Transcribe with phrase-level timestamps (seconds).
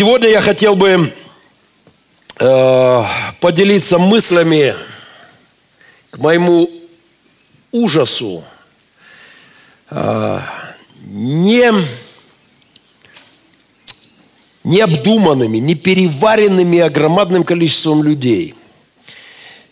[0.00, 1.12] Сегодня я хотел бы
[2.38, 3.04] э,
[3.38, 4.74] поделиться мыслями
[6.10, 6.70] к моему
[7.70, 8.42] ужасу,
[9.90, 10.40] э,
[11.04, 11.70] не
[14.64, 18.54] необдуманными, не переваренными огромным количеством людей.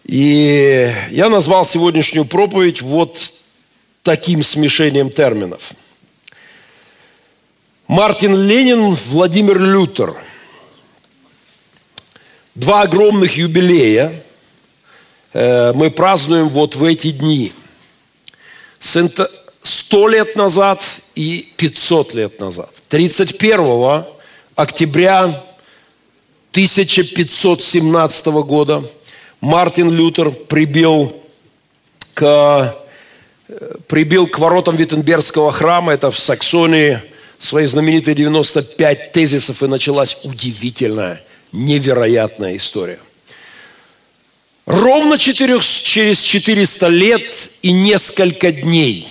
[0.04, 3.32] И я назвал сегодняшнюю проповедь вот
[4.02, 5.72] таким смешением терминов.
[7.88, 10.14] Мартин Ленин, Владимир Лютер.
[12.54, 14.22] Два огромных юбилея
[15.32, 17.50] э, мы празднуем вот в эти дни.
[18.78, 22.70] Сто лет назад и 500 лет назад.
[22.90, 24.04] 31
[24.54, 25.42] октября
[26.50, 28.84] 1517 года
[29.40, 31.16] Мартин Лютер прибил
[32.12, 32.76] к,
[33.86, 37.00] прибил к воротам Виттенбергского храма, это в Саксонии,
[37.38, 41.22] свои знаменитые 95 тезисов, и началась удивительная,
[41.52, 42.98] невероятная история.
[44.66, 49.08] Ровно 4, через 400 лет и несколько дней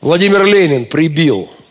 [0.00, 1.50] Владимир Ленин прибил–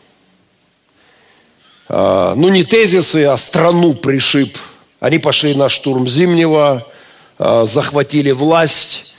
[1.93, 4.57] а, ну не тезисы, а страну пришиб.
[5.01, 6.87] Они пошли на штурм Зимнего,
[7.37, 9.13] а, захватили власть,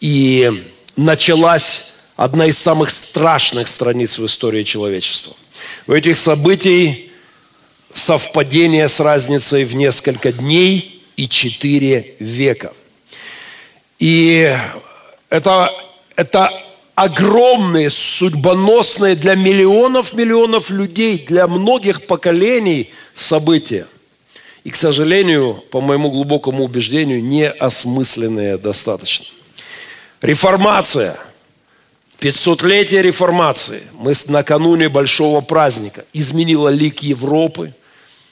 [0.00, 0.64] и
[0.96, 5.34] началась одна из самых страшных страниц в истории человечества.
[5.86, 7.10] У этих событий
[7.92, 12.72] совпадение с разницей в несколько дней и четыре века.
[13.98, 14.56] И
[15.28, 15.70] это,
[16.16, 16.50] это
[16.94, 23.86] огромные, судьбоносные для миллионов-миллионов людей, для многих поколений события.
[24.64, 29.26] И, к сожалению, по моему глубокому убеждению, неосмысленные достаточно.
[30.20, 31.18] Реформация.
[32.24, 33.82] 500-летие реформации.
[33.92, 36.06] Мы накануне большого праздника.
[36.14, 37.74] Изменила лик Европы,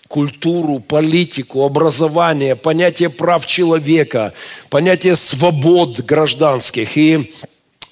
[0.08, 4.32] культуру, политику, образование, понятие прав человека,
[4.70, 6.97] понятие свобод гражданских.
[6.97, 7.34] И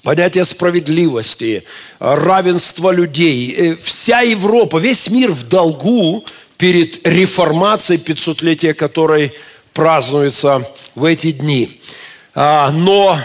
[0.03, 1.65] понятие справедливости,
[1.99, 3.55] равенства людей.
[3.55, 6.25] Э, вся Европа, весь мир в долгу
[6.57, 9.35] перед реформацией 500-летия, которой
[9.75, 11.79] празднуется в эти дни.
[12.35, 13.19] А, но,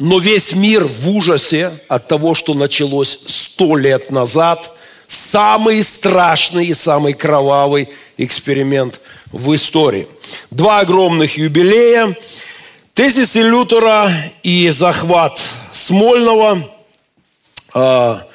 [0.00, 4.76] но весь мир в ужасе от того, что началось сто лет назад.
[5.06, 9.00] Самый страшный и самый кровавый эксперимент
[9.30, 10.08] в истории.
[10.50, 12.16] Два огромных юбилея–
[13.00, 14.12] Тезисы Лютера
[14.42, 15.40] и захват
[15.72, 16.58] Смольного
[17.72, 18.26] а,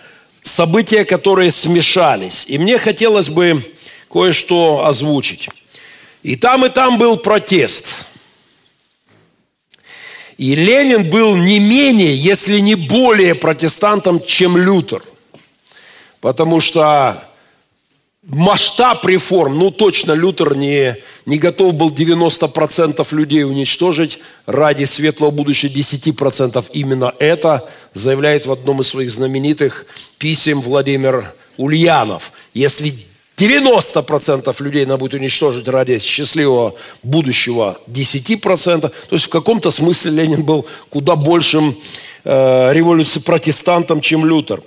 [0.41, 2.45] события, которые смешались.
[2.47, 3.61] И мне хотелось бы
[4.11, 5.49] кое-что озвучить.
[6.23, 8.05] И там, и там был протест.
[10.37, 15.01] И Ленин был не менее, если не более протестантом, чем Лютер.
[16.19, 17.23] Потому что
[18.23, 25.71] масштаб реформ, ну точно Лютер не, не готов был 90% людей уничтожить ради светлого будущего
[25.71, 26.65] 10%.
[26.73, 29.85] Именно это заявляет в одном из своих знаменитых
[30.17, 32.33] писем Владимир Ульянов.
[32.53, 33.04] Если
[33.37, 40.43] 90% людей надо будет уничтожить ради счастливого будущего 10%, то есть в каком-то смысле Ленин
[40.43, 41.77] был куда большим
[42.23, 44.61] э, революции протестантом, чем Лютер.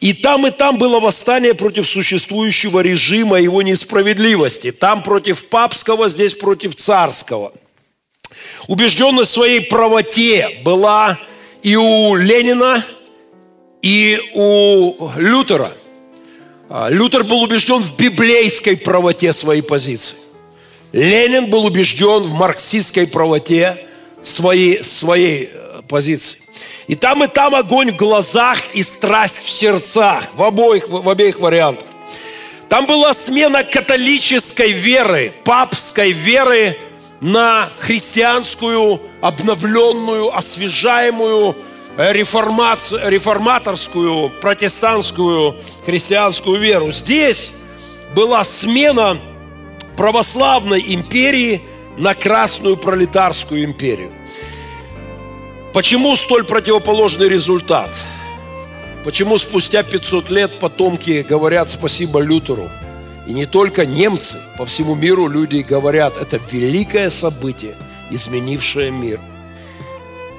[0.00, 4.72] И там, и там было восстание против существующего режима его несправедливости.
[4.72, 7.52] Там против папского, здесь против царского.
[8.68, 11.18] Убежденность в своей правоте была
[11.62, 12.84] и у Ленина,
[13.82, 15.72] и у Лютера.
[16.76, 20.16] А, Лютер был убежден в библейской правоте своей позиции.
[20.90, 23.86] Ленин был убежден в марксистской правоте
[24.24, 26.40] своей, своей э, позиции.
[26.88, 31.38] И там, и там огонь в глазах и страсть в сердцах, в обоих, в обеих
[31.38, 31.86] вариантах.
[32.68, 36.76] Там была смена католической веры, папской веры
[37.20, 41.54] на христианскую, обновленную, освежаемую,
[41.96, 45.54] э, реформацию, реформаторскую, протестантскую,
[45.84, 46.90] христианскую веру.
[46.90, 47.52] Здесь
[48.14, 49.18] была смена
[49.96, 51.62] православной империи
[51.96, 54.12] на красную пролетарскую империю.
[55.72, 57.90] Почему столь противоположный результат?
[59.04, 62.70] Почему спустя 500 лет потомки говорят спасибо Лютеру?
[63.26, 67.74] И не только немцы, по всему миру люди говорят, это великое событие,
[68.10, 69.20] изменившее мир.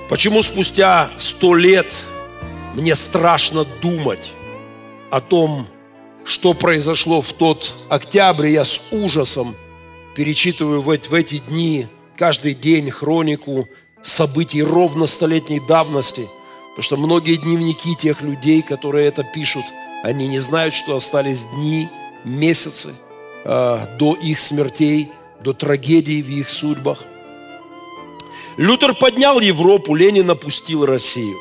[0.07, 1.93] Почему спустя сто лет
[2.75, 4.31] мне страшно думать
[5.11, 5.67] о том,
[6.23, 9.55] что произошло в тот октябрь, я с ужасом
[10.15, 13.67] перечитываю в эти дни каждый день хронику
[14.01, 16.27] событий ровно столетней давности,
[16.69, 19.65] потому что многие дневники тех людей, которые это пишут,
[20.03, 21.89] они не знают, что остались дни,
[22.23, 22.93] месяцы
[23.43, 25.11] э, до их смертей,
[25.41, 27.03] до трагедий в их судьбах.
[28.57, 31.37] Лютер поднял Европу, Ленин опустил Россию.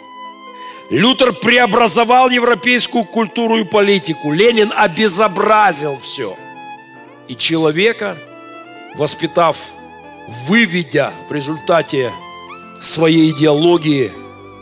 [0.91, 4.33] Лютер преобразовал европейскую культуру и политику.
[4.33, 6.37] Ленин обезобразил все.
[7.27, 8.19] И человека,
[8.97, 9.57] воспитав,
[10.47, 12.13] выведя в результате
[12.83, 14.13] своей идеологии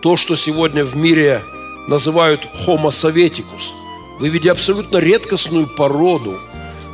[0.01, 1.43] то, что сегодня в мире
[1.89, 3.73] называют homo sovieticus,
[4.21, 6.39] выведя абсолютно редкостную породу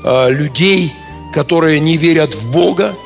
[0.04, 0.94] э, людей,
[1.34, 2.96] которые не верят в Бога,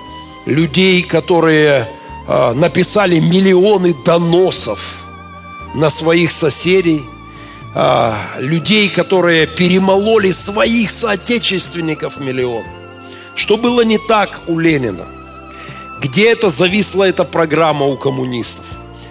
[0.46, 1.88] людей, которые
[2.28, 5.02] э, написали миллионы доносов
[5.74, 7.04] на своих соседей,
[7.74, 12.64] э, людей, которые перемололи своих соотечественников миллион.
[13.34, 15.06] Что было не так у Ленина?
[16.00, 18.64] Где это зависла эта программа у коммунистов?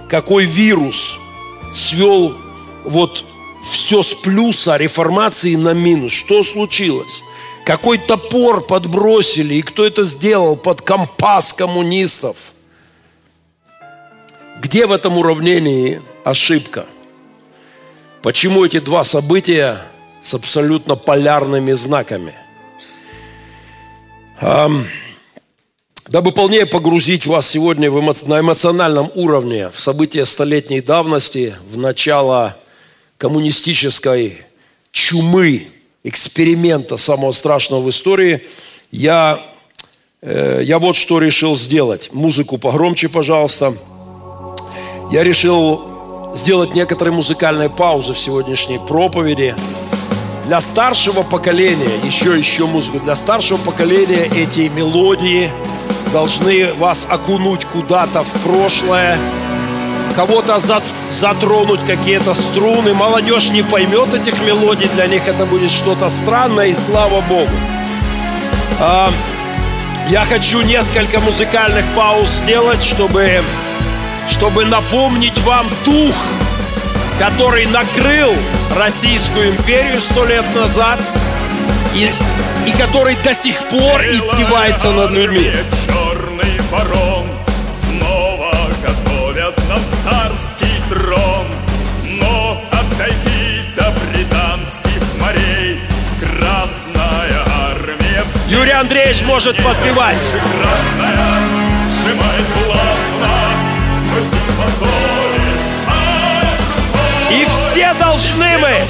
[0.09, 1.19] Какой вирус
[1.73, 2.37] свел
[2.83, 3.23] вот
[3.71, 6.11] все с плюса реформации на минус?
[6.11, 7.21] Что случилось?
[7.65, 12.35] Какой топор подбросили и кто это сделал под компас коммунистов?
[14.59, 16.85] Где в этом уравнении ошибка?
[18.21, 19.81] Почему эти два события
[20.21, 22.33] с абсолютно полярными знаками?
[26.07, 28.13] Дабы полнее погрузить вас сегодня в эмо...
[28.25, 32.57] на эмоциональном уровне в события столетней давности, в начало
[33.17, 34.41] коммунистической
[34.91, 35.67] чумы,
[36.03, 38.45] эксперимента самого страшного в истории,
[38.91, 39.39] я,
[40.21, 42.09] э, я вот что решил сделать.
[42.11, 43.73] Музыку погромче, пожалуйста.
[45.11, 45.90] Я решил
[46.33, 49.55] сделать некоторые музыкальные паузы в сегодняшней проповеди.
[50.47, 55.51] Для старшего поколения, еще еще музыку, для старшего поколения эти мелодии–
[56.11, 59.17] должны вас окунуть куда-то в прошлое,
[60.15, 60.59] кого-то
[61.11, 62.93] затронуть какие-то струны.
[62.93, 67.51] Молодежь не поймет этих мелодий, для них это будет что-то странное, и слава Богу.
[68.79, 69.11] А,
[70.09, 73.41] я хочу несколько музыкальных пауз сделать, чтобы,
[74.31, 76.15] чтобы напомнить вам дух,
[77.19, 78.33] который накрыл
[78.75, 80.99] Российскую империю сто лет назад
[81.93, 82.09] и,
[82.65, 85.51] и который до сих пор издевается над людьми.
[86.71, 87.25] ворон
[87.81, 88.51] Снова
[88.81, 91.45] готовят нам царский трон.
[92.19, 95.79] Но отойди до британских морей
[96.19, 100.21] Красная армия Юрий Андреевич может подпевать.
[100.59, 101.41] Красная
[101.85, 103.50] сжимает властно
[107.31, 108.85] И все должны мы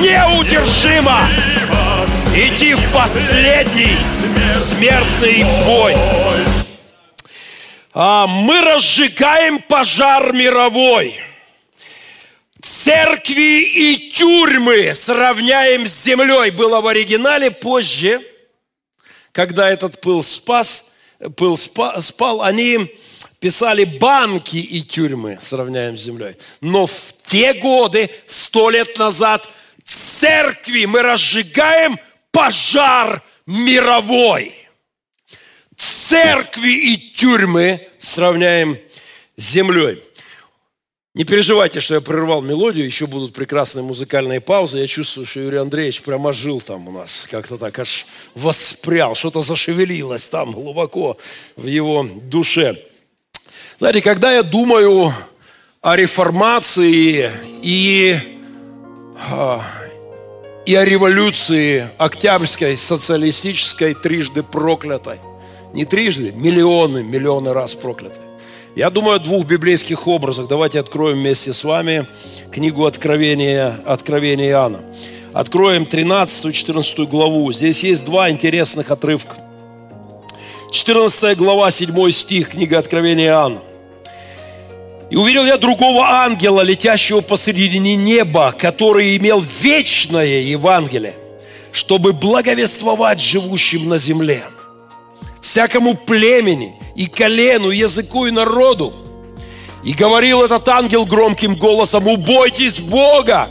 [0.00, 1.28] неудержимо
[2.34, 3.96] идти в последний
[4.52, 5.94] смертный бой.
[7.92, 11.18] А, мы разжигаем пожар мировой.
[12.60, 16.50] Церкви и тюрьмы сравняем с землей.
[16.50, 18.20] Было в оригинале позже,
[19.32, 20.92] когда этот пыл спас,
[21.36, 22.94] пыл спал, они
[23.40, 26.36] писали банки и тюрьмы, сравняем с землей.
[26.60, 29.48] Но в те годы, сто лет назад,
[29.84, 31.98] церкви мы разжигаем
[32.30, 34.54] пожар мировой
[35.76, 38.78] церкви и тюрьмы сравняем
[39.36, 40.02] с землей.
[41.14, 44.78] Не переживайте, что я прервал мелодию, еще будут прекрасные музыкальные паузы.
[44.78, 49.40] Я чувствую, что Юрий Андреевич прямо жил там у нас, как-то так аж воспрял, что-то
[49.40, 51.16] зашевелилось там глубоко
[51.56, 52.76] в его душе.
[53.78, 55.12] Знаете, когда я думаю
[55.82, 57.30] о реформации
[57.62, 58.18] и,
[59.30, 59.60] а,
[60.64, 65.18] и о революции октябрьской, социалистической, трижды проклятой,
[65.74, 68.18] не трижды, миллионы, миллионы раз прокляты.
[68.74, 70.48] Я думаю о двух библейских образах.
[70.48, 72.06] Давайте откроем вместе с вами
[72.50, 74.80] книгу Откровения, Откровения Иоанна.
[75.34, 77.52] Откроем 13-14 главу.
[77.52, 79.36] Здесь есть два интересных отрывка.
[80.72, 83.65] 14 глава, 7 стих, книга Откровения Иоанна.
[85.10, 91.14] «И увидел я другого ангела, летящего посредине неба, который имел вечное Евангелие,
[91.72, 94.42] чтобы благовествовать живущим на земле»
[95.46, 98.92] всякому племени и колену, языку и народу.
[99.84, 103.48] И говорил этот ангел громким голосом, убойтесь Бога,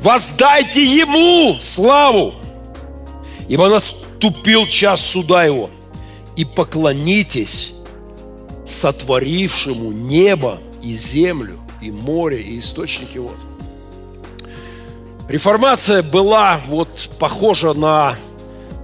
[0.00, 2.34] воздайте Ему славу,
[3.48, 5.70] ибо наступил час суда Его,
[6.36, 7.72] и поклонитесь
[8.66, 13.36] сотворившему небо и землю, и море, и источники вод.
[15.28, 18.16] Реформация была вот похожа на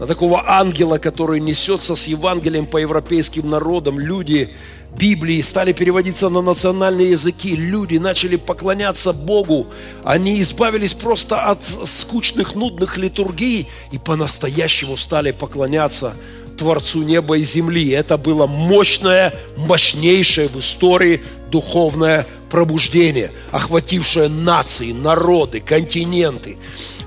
[0.02, 4.00] на такого ангела, который несется с Евангелием по европейским народам.
[4.00, 4.50] Люди
[4.98, 7.54] Библии стали переводиться на национальные языки.
[7.54, 9.68] Люди начали поклоняться Богу.
[10.02, 16.14] Они избавились просто от скучных, нудных литургий и по-настоящему стали поклоняться
[16.56, 17.90] Творцу неба и земли.
[17.90, 26.56] Это было мощное, мощнейшее в истории духовное пробуждение, охватившее нации, народы, континенты.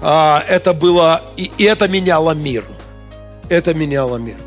[0.01, 2.63] А, это было, и это меняло мир.
[3.49, 4.37] Это меняло мир.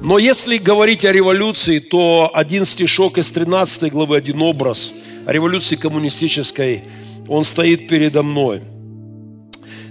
[0.00, 4.92] Но если говорить о революции, то один стишок из 13 главы, один образ
[5.26, 6.84] о революции коммунистической,
[7.28, 8.62] он стоит передо мной.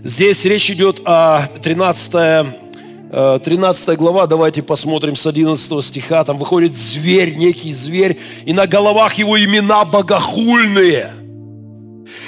[0.03, 2.68] Здесь речь идет о 13
[3.11, 6.23] 13 э, глава, давайте посмотрим с 11 стиха.
[6.23, 11.13] Там выходит зверь, некий зверь, и на головах его имена богохульные.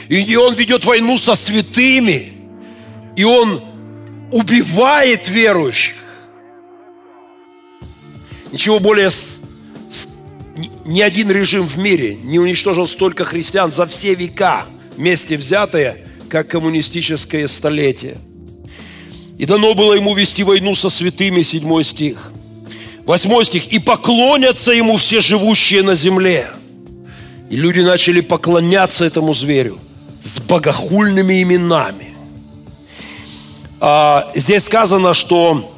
[0.09, 2.33] И он ведет войну со святыми,
[3.15, 3.61] и он
[4.31, 5.95] убивает верующих.
[8.51, 9.11] Ничего более
[10.83, 14.65] ни один режим в мире не уничтожил столько христиан за все века
[14.97, 18.17] вместе взятые, как коммунистическое столетие–
[19.41, 22.31] и дано было ему вести войну со святыми, седьмой стих.
[23.05, 23.73] Восьмой стих.
[23.73, 26.51] И поклонятся ему все живущие на земле.
[27.49, 29.79] И люди начали поклоняться этому зверю
[30.21, 32.13] с богохульными именами.
[33.79, 35.73] А, здесь сказано, что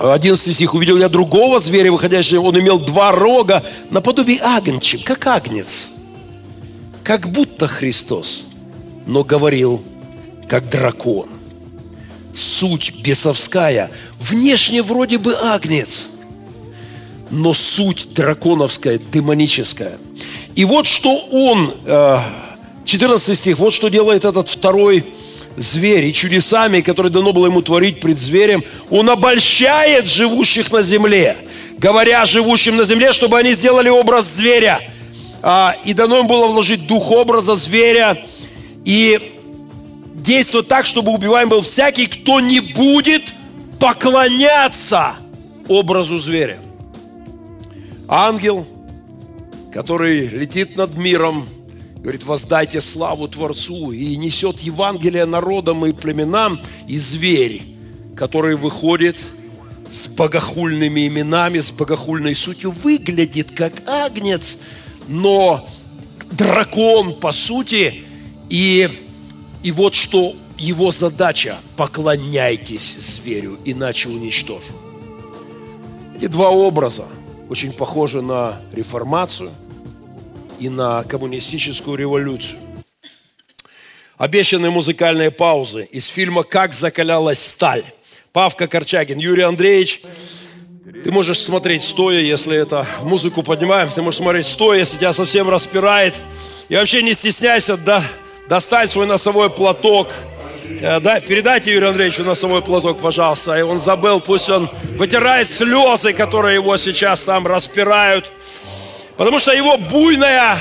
[0.00, 0.72] 11 стих.
[0.72, 5.90] «Увидел я другого зверя, выходящего, он имел два рога, наподобие агнчик, как агнец,
[7.02, 8.44] как будто Христос,
[9.04, 9.82] но говорил,
[10.48, 11.33] как дракон»
[12.34, 13.90] суть бесовская.
[14.18, 16.06] Внешне вроде бы агнец,
[17.30, 19.98] но суть драконовская, демоническая.
[20.54, 21.72] И вот что он,
[22.84, 25.04] 14 э, стих, вот что делает этот второй
[25.56, 26.06] зверь.
[26.06, 31.36] И чудесами, которые дано было ему творить пред зверем, он обольщает живущих на земле,
[31.78, 34.80] говоря живущим на земле, чтобы они сделали образ зверя.
[35.42, 38.24] А, и дано им было вложить дух образа зверя.
[38.84, 39.33] И
[40.14, 43.34] действовать так, чтобы убиваем был всякий, кто не будет
[43.78, 45.16] поклоняться
[45.68, 46.60] образу зверя.
[48.08, 48.66] Ангел,
[49.72, 51.46] который летит над миром,
[51.96, 57.62] говорит, воздайте славу Творцу и несет Евангелие народам и племенам, и зверь,
[58.16, 59.16] который выходит
[59.90, 64.58] с богохульными именами, с богохульной сутью, выглядит как агнец,
[65.08, 65.66] но
[66.30, 68.04] дракон по сути,
[68.50, 68.90] и
[69.64, 74.72] и вот что его задача– поклоняйтесь зверю, иначе уничтожу.
[76.16, 77.06] Эти два образа
[77.48, 79.50] очень похожи на реформацию
[80.60, 82.60] и на коммунистическую революцию.
[84.18, 87.84] Обещанные музыкальные паузы из фильма «Как закалялась сталь».
[88.32, 90.02] Павка Корчагин, Юрий Андреевич,
[91.02, 95.48] ты можешь смотреть стоя, если это музыку поднимаем, ты можешь смотреть стоя, если тебя совсем
[95.48, 96.14] распирает.
[96.68, 98.04] И вообще не стесняйся, да,
[98.48, 100.08] достать свой носовой платок.
[100.80, 103.58] Э, да, передайте Юрию Андреевичу носовой платок, пожалуйста.
[103.58, 108.32] И он забыл, пусть он вытирает слезы, которые его сейчас там распирают.
[109.16, 110.56] Потому что его буйная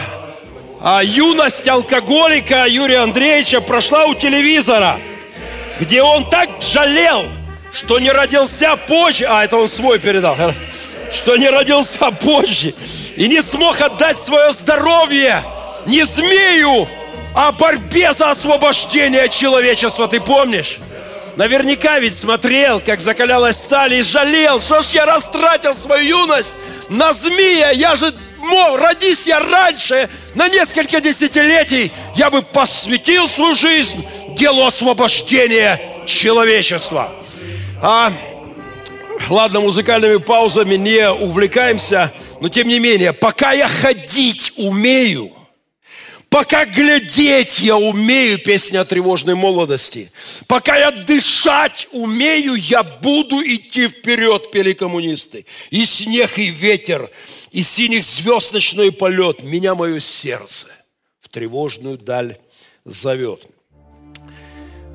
[0.80, 5.00] а, юность алкоголика Юрия Андреевича прошла у телевизора,
[5.80, 7.24] где он так жалел,
[7.72, 10.36] что не родился позже, а это он свой передал,
[11.12, 12.76] что не родился позже
[13.16, 15.44] и не смог отдать свое здоровье
[15.86, 16.88] не змею,
[17.34, 20.80] о борьбе за освобождение человечества, ты помнишь?
[21.36, 26.54] Наверняка ведь смотрел, как закалялась сталь и жалел, что ж я растратил свою юность
[26.90, 33.56] на змея, я же мол, родись я раньше, на несколько десятилетий, я бы посвятил свою
[33.56, 34.06] жизнь
[34.38, 37.12] делу освобождения человечества.
[37.82, 38.12] А,
[39.30, 42.12] ладно, музыкальными паузами не увлекаемся,
[42.42, 45.32] но тем не менее, пока я ходить умею–
[46.34, 50.12] Пока глядеть я умею, песня о тревожной молодости.
[50.48, 55.46] Пока я дышать умею, я буду идти вперед, пели коммунисты.
[55.70, 57.12] И снег, и ветер,
[57.52, 59.44] и синих звезд ночной полет.
[59.44, 60.66] Меня мое сердце
[61.20, 62.40] в тревожную даль
[62.84, 63.46] зовет.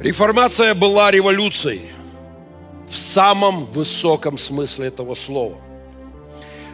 [0.01, 1.83] Реформация была революцией
[2.91, 5.59] в самом высоком смысле этого слова.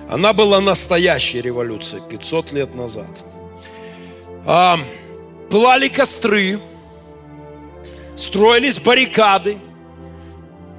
[0.08, 3.10] Она была настоящей революцией 500 лет назад–
[4.46, 4.78] а,
[5.50, 6.58] пылали костры,
[8.16, 9.58] строились баррикады,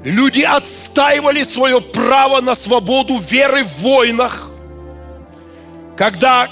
[0.03, 4.51] люди отстаивали свое право на свободу веры в войнах.
[5.97, 6.49] Когда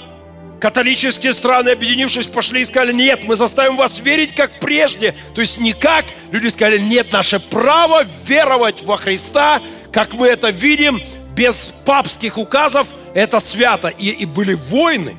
[0.64, 5.14] Католические страны, объединившись, пошли и сказали, нет, мы заставим вас верить как прежде.
[5.34, 6.06] То есть никак.
[6.32, 9.60] Люди сказали, нет, наше право веровать во Христа,
[9.92, 11.02] как мы это видим,
[11.36, 13.88] без папских указов, это свято.
[13.88, 15.16] И, и были войны.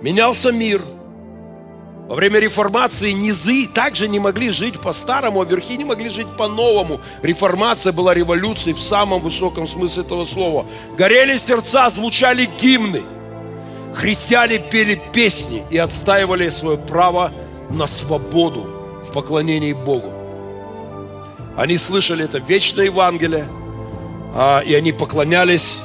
[0.00, 0.82] Менялся мир.
[2.08, 7.00] Во время реформации низы также не могли жить по-старому, а верхи не могли жить по-новому.
[7.22, 10.66] Реформация была революцией в самом высоком смысле этого слова.
[10.96, 13.02] Горели сердца, звучали гимны–
[13.96, 17.32] Христиане пели песни и отстаивали свое право
[17.70, 18.66] на свободу
[19.02, 20.12] в поклонении Богу.
[21.56, 23.48] Они слышали это вечное Евангелие,
[24.34, 25.78] а, и они поклонялись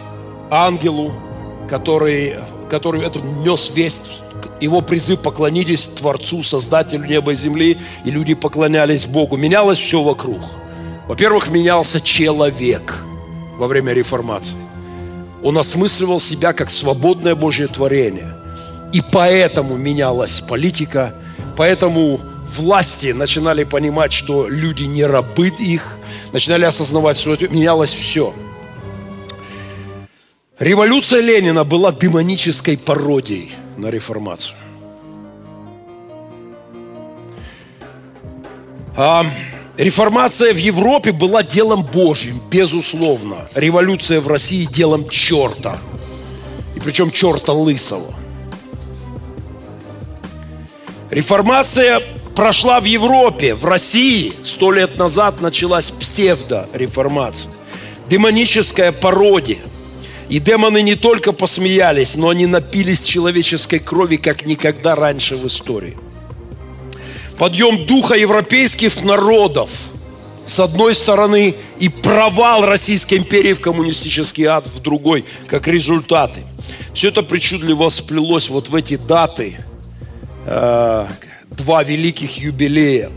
[0.50, 1.13] ангелу,
[1.70, 2.36] который,
[2.70, 4.22] который это нес весть,
[4.60, 9.38] его призыв «Поклонитесь Творцу, Создателю неба и земли», и люди поклонялись Богу.
[9.38, 10.41] Менялось все вокруг.
[11.07, 13.00] Во-первых, менялся человек
[13.57, 14.55] во время реформации.
[15.43, 18.36] Он осмысливал себя как свободное Божье творение.
[18.93, 21.13] И поэтому менялась политика,
[21.57, 25.98] поэтому власти начинали понимать, что люди не рабы их,
[26.33, 28.33] начинали осознавать, что менялось все.
[30.60, 34.56] Революция Ленина была демонической пародией на реформацию.
[38.96, 39.25] А
[39.78, 43.50] Реформация в Европе была делом Божьим, безусловно.
[43.56, 45.78] Революция в России делом черта.
[46.75, 48.13] И причем черта лысого.
[51.10, 52.00] Реформация
[52.36, 54.34] прошла в Европе, в России.
[54.44, 57.51] Сто лет назад началась псевдореформация.
[58.08, 59.58] Демоническая пародия.
[60.32, 65.96] И демоны не только посмеялись, но они напились человеческой крови, как никогда раньше в истории–
[67.42, 69.72] подъем духа европейских народов,
[70.46, 76.42] с одной стороны, и провал Российской империи в коммунистический ад в другой, как результаты.
[76.94, 79.58] Все это причудливо сплелось вот в эти даты,
[80.46, 81.08] э,
[81.50, 83.10] два великих юбилея.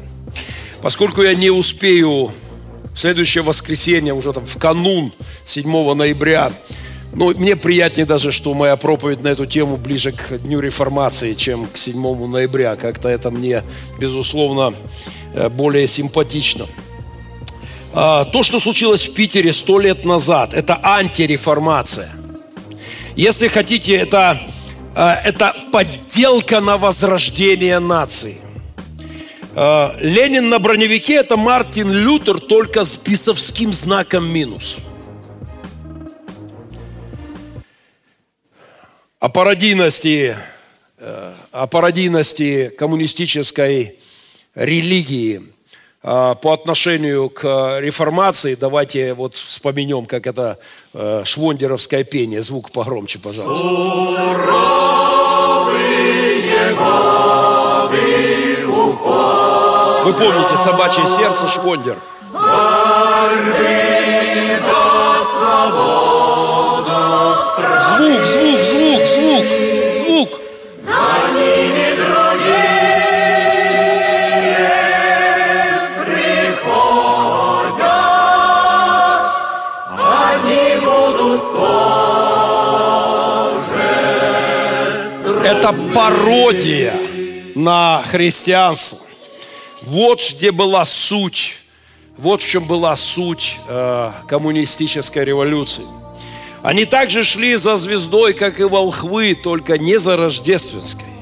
[0.81, 2.33] Поскольку я не успею
[2.95, 5.13] в следующее воскресенье, уже там в канун
[5.45, 6.51] 7 ноября,
[7.15, 11.67] ну, мне приятнее даже, что моя проповедь на эту тему ближе к Дню Реформации, чем
[11.67, 12.77] к 7 ноября.
[12.77, 13.63] Как-то это мне,
[14.01, 14.75] безусловно,
[15.35, 16.67] э, более симпатично.
[17.93, 22.11] А, то, что случилось в Питере сто лет назад, это антиреформация.
[23.15, 24.41] Если хотите, это,
[24.97, 28.39] э, это подделка на возрождение нации.
[29.55, 34.79] Э, Ленин на броневике– это Мартин Лютер, только с бисовским знаком минус–
[39.25, 40.37] о пародийности,
[40.99, 43.99] э, о пародийности коммунистической
[44.55, 45.41] религии
[46.03, 50.59] э, по отношению к реформации, давайте вот вспомнем, как это
[50.93, 52.43] э, швондеровское пение.
[52.43, 53.67] Звук погромче, пожалуйста.
[60.05, 61.97] Вы помните «Собачье сердце» Швондер?
[67.57, 69.45] Звук, звук, звук, звук,
[69.93, 70.41] звук.
[70.85, 70.93] За
[71.97, 72.65] другие
[76.05, 77.85] приходят,
[79.99, 81.85] они будут тоже.
[85.45, 86.95] Это пародия
[87.55, 88.99] на христианство.
[89.83, 91.59] Вот где была суть,
[92.19, 95.85] вот в чем была суть э, коммунистической революции.
[96.65, 101.13] Они также шли за звездой, как и волхвы, только не за рождественской,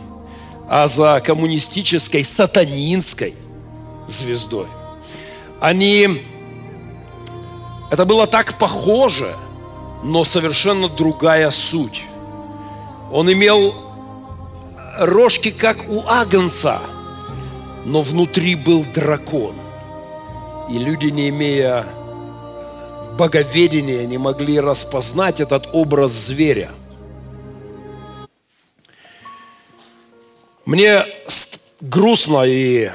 [0.70, 3.34] а за коммунистической, сатанинской
[4.06, 4.68] звездой.
[5.60, 6.22] Они...
[7.90, 9.34] Это было так похоже,
[10.04, 12.04] но совершенно другая суть.
[13.10, 13.74] Он имел
[14.96, 16.80] рожки, как у агнца,
[17.84, 19.56] но внутри был дракон.
[20.70, 21.84] И люди, не имея
[23.16, 26.70] боговедения не могли распознать этот образ зверя.
[30.64, 31.04] Мне
[31.80, 32.90] грустно и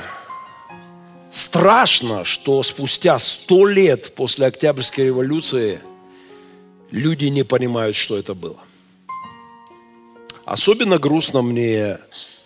[1.31, 5.81] страшно, что спустя сто лет после Октябрьской революции
[6.91, 8.59] люди не понимают, что это было.
[10.45, 11.99] Особенно грустно мне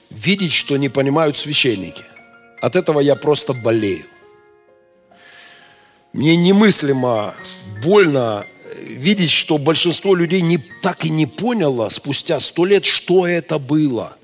[0.10, 2.04] видеть, что не понимают священники.
[2.60, 4.06] От этого я просто болею.
[6.14, 7.36] Мне немыслимо
[7.82, 8.46] больно
[8.80, 14.16] видеть, что большинство людей не, так и не поняло спустя сто лет, что это было.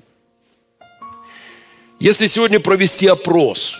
[2.00, 3.74] Если сегодня провести опрос,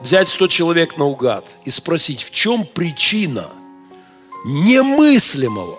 [0.00, 3.48] взять 100 человек наугад и спросить, в чем причина
[4.44, 5.78] немыслимого,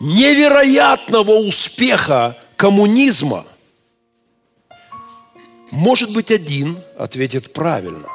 [0.00, 3.44] невероятного успеха коммунизма?
[5.70, 8.08] Может быть, один ответит правильно.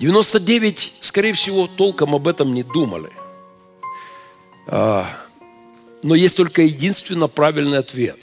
[0.00, 3.12] 99, скорее всего, толком об этом не думали.
[4.66, 5.06] А,
[6.02, 8.18] но есть только единственно правильный ответ.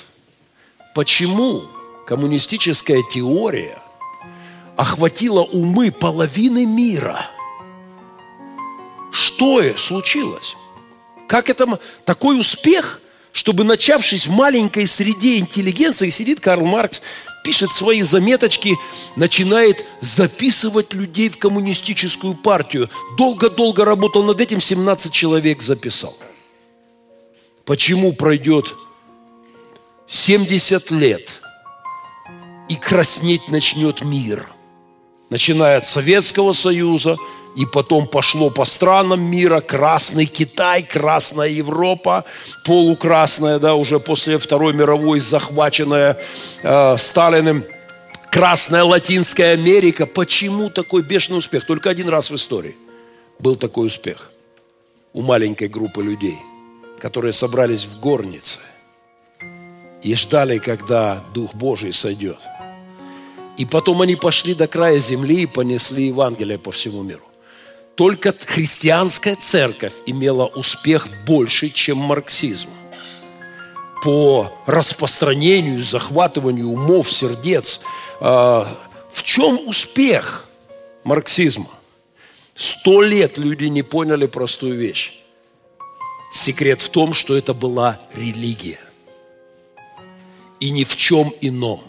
[0.96, 1.64] Почему
[2.08, 3.78] коммунистическая теория
[4.76, 7.30] охватила умы половины мира?
[9.12, 10.56] Что случилось?
[11.28, 17.02] Как это такой успех, чтобы начавшись в маленькой среде интеллигенции, сидит Карл Маркс,
[17.48, 18.78] пишет свои заметочки,
[19.16, 22.90] начинает записывать людей в коммунистическую партию.
[23.18, 26.14] Долго-долго работал над этим, 17 человек записал.
[27.64, 28.76] Почему пройдет
[30.08, 31.42] 70 лет
[32.68, 34.46] и краснеть начнет мир?
[35.30, 37.16] Начиная от Советского Союза,
[37.58, 42.24] и потом пошло по странам мира, Красный Китай, Красная Европа,
[42.64, 46.20] полукрасная, да, уже после Второй мировой захваченная
[46.62, 47.64] э, Сталиным,
[48.30, 50.06] Красная Латинская Америка.
[50.06, 51.66] Почему такой бешеный успех?
[51.66, 52.76] Только один раз в истории
[53.40, 54.30] был такой успех
[55.14, 56.38] у маленькой группы людей,
[57.00, 58.60] которые собрались в горнице
[60.04, 62.38] и ждали, когда Дух Божий сойдет.
[63.58, 67.27] И потом они пошли до края земли и понесли Евангелие по всему миру.
[67.98, 72.70] Только христианская церковь имела успех больше, чем марксизм.
[74.04, 77.82] По распространению, захватыванию умов, сердец.
[78.20, 78.68] А,
[79.12, 80.46] в чем успех
[81.04, 81.72] марксизма?
[82.54, 85.14] Сто лет люди не поняли простую вещь.
[86.32, 88.80] Секрет в том, что это была религия.
[90.60, 91.82] И ни в чем ином.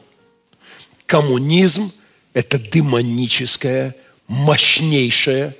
[1.04, 1.92] Коммунизм–
[2.32, 3.94] это демоническая,
[4.26, 5.54] мощнейшая,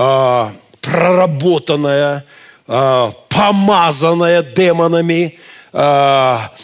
[0.00, 2.24] а, проработанная,
[2.68, 5.36] а, помазанная демонами,
[5.72, 6.54] а,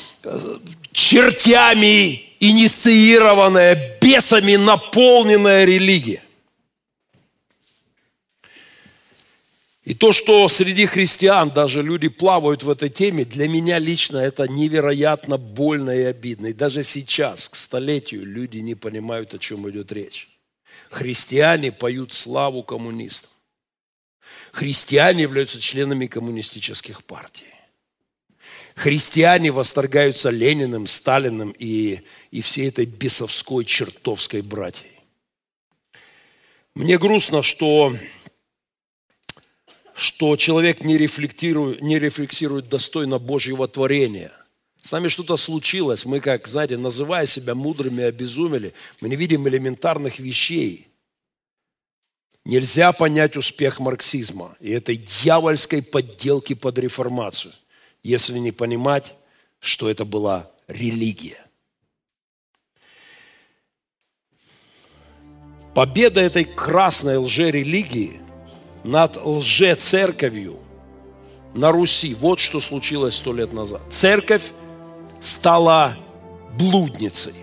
[0.92, 6.22] чертями инициированная, бесами наполненная религия.
[9.84, 14.46] И то, что среди христиан даже люди плавают в этой теме, для меня лично это
[14.46, 16.46] невероятно больно и обидно.
[16.46, 20.28] И даже сейчас, к столетию, люди не понимают, о чем идет речь.
[20.94, 23.30] Христиане поют славу коммунистам.
[24.52, 27.52] Христиане являются членами коммунистических партий.
[28.76, 35.00] Христиане восторгаются Лениным, Сталиным и, и всей этой бесовской, чертовской братьей.
[36.76, 37.96] Мне грустно, что,
[39.96, 44.32] что человек не рефлектирует, не рефлексирует достойно Божьего творения–
[44.84, 50.18] с нами что-то случилось, мы, как, знаете, называя себя мудрыми, обезумели, мы не видим элементарных
[50.18, 50.88] вещей.
[52.44, 57.54] Нельзя понять успех марксизма и этой дьявольской подделки под реформацию,
[58.02, 59.14] если не понимать,
[59.58, 61.42] что это была религия.
[65.74, 68.20] Победа этой красной лжерелигии
[68.84, 70.58] над лже-церковью
[71.54, 73.80] на Руси, вот что случилось сто лет назад.
[73.88, 74.42] Церковь
[75.24, 75.96] стала
[76.52, 77.34] блудницей.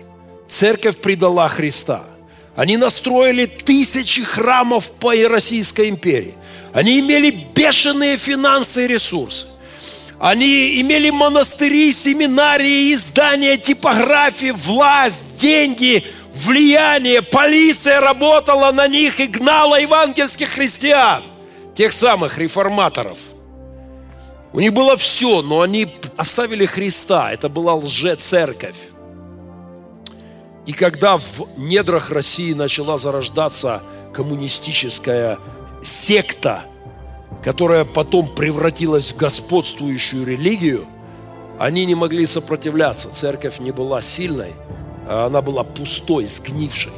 [0.48, 2.04] Церковь предала Христа.
[2.54, 6.34] Они настроили тысячи храмов по Российской империи.
[6.72, 9.46] Они имели бешеные финансы и ресурсы.
[10.20, 17.22] Они имели монастыри, семинарии, издания, типографии, власть, деньги, влияние.
[17.22, 21.24] Полиция работала на них и гнала евангельских христиан,
[21.74, 23.18] тех самых реформаторов–
[24.52, 27.32] у них было все, но они оставили Христа.
[27.32, 28.76] Это была лже-церковь.
[30.66, 35.38] И когда в недрах России начала зарождаться коммунистическая
[35.82, 36.64] секта,
[37.42, 40.86] которая потом превратилась в господствующую религию,
[41.58, 43.08] они не могли сопротивляться.
[43.08, 44.52] Церковь не была сильной,
[45.08, 46.92] а она была пустой, сгнившей.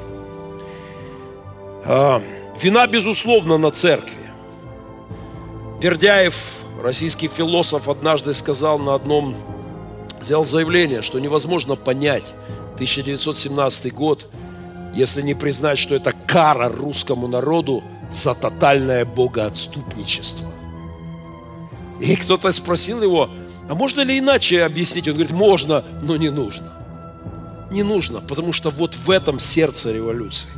[1.84, 2.20] А,
[2.60, 4.12] вина, безусловно, на церкви.
[5.80, 9.34] Бердяев российский философ однажды сказал на одном,
[10.20, 12.34] сделал заявление, что невозможно понять
[12.74, 14.28] 1917 год,
[14.94, 20.46] если не признать, что это кара русскому народу за тотальное богоотступничество.
[22.00, 23.30] И кто-то спросил его,
[23.68, 25.08] а можно ли иначе объяснить?
[25.08, 26.70] Он говорит, можно, но не нужно.
[27.70, 30.48] Не нужно, потому что вот в этом сердце революции.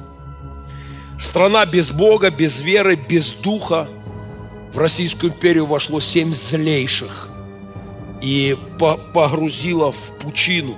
[1.21, 3.89] Страна без Бога, без веры, без духа–
[4.77, 7.31] в Российскую империю вошло семь злейших
[8.21, 8.59] и
[9.15, 10.77] погрузило в пучину.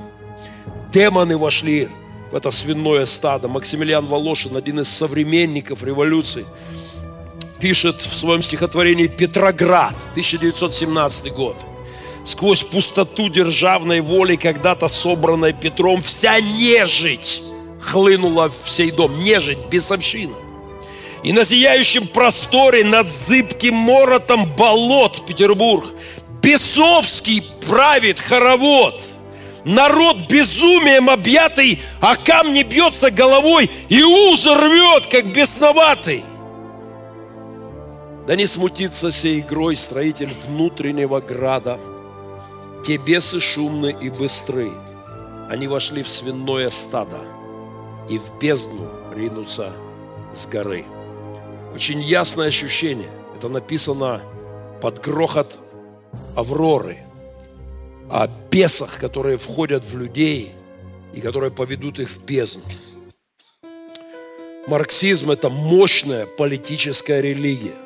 [0.93, 1.89] Демоны вошли
[2.31, 3.49] в это свиное стадо.
[3.49, 6.47] Максимилиан Волошин, один из современников революции,
[7.59, 11.57] пишет в своем стихотворении «Петроград», 1917 год.
[12.25, 17.43] сквозь пустоту державной воли, когда-то собранной Петром, вся нежить
[17.81, 19.25] хлынула в сей дом.
[19.25, 20.35] Нежить, бесовщина.
[21.23, 25.85] И на зияющем просторе над зыбким моротом болот Петербург
[26.43, 29.01] бесовский правит хоровод.
[29.65, 36.25] Народ безумием объятый, а камни бьется головой и узы рвет, как бесноватый.
[38.27, 41.79] Да не смутится сей игрой строитель внутреннего града.
[42.87, 44.71] Те бесы шумны и быстры.
[45.51, 47.21] Они вошли в свиное стадо
[48.09, 49.73] и в бездну ринутся
[50.35, 50.85] с горы.
[51.75, 53.11] Очень ясное ощущение.
[53.37, 54.23] Это написано
[54.81, 55.59] под грохот
[56.35, 56.99] Авроры.
[58.11, 60.53] О бесах, которые входят в людей
[61.15, 62.63] и которые поведут их в бездну.
[64.67, 67.77] Марксизм– это мощная политическая религия.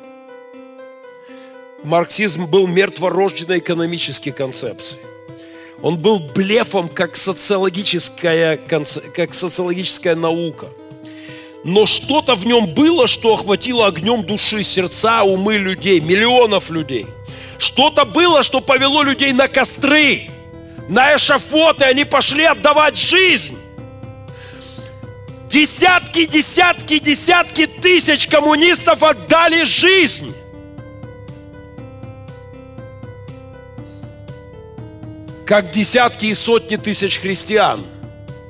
[1.83, 5.01] Марксизм был мертворожденной экономической концепцией.
[5.81, 10.69] Он был блефом, как социологическая, как социологическая наука–
[11.63, 17.07] но что-то в нем было, что охватило огнем души, сердца, умы людей, миллионов людей.
[17.57, 20.29] Что-то было, что повело людей на костры,
[20.89, 23.57] на эшафоты, они пошли отдавать жизнь.
[25.47, 30.33] Десятки, десятки, десятки тысяч коммунистов отдали жизнь.
[35.45, 37.85] Как десятки и сотни тысяч христиан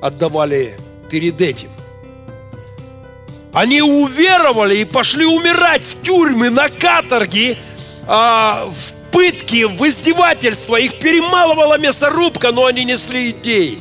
[0.02, 0.78] отдавали
[1.12, 1.73] перед этим.
[3.54, 7.58] Они уверовали и пошли умирать в тюрьмы, на каторги,
[8.08, 10.78] а, в пытки, в издевательства.
[10.78, 13.78] Их перемалывала мясорубка, но они несли идеи.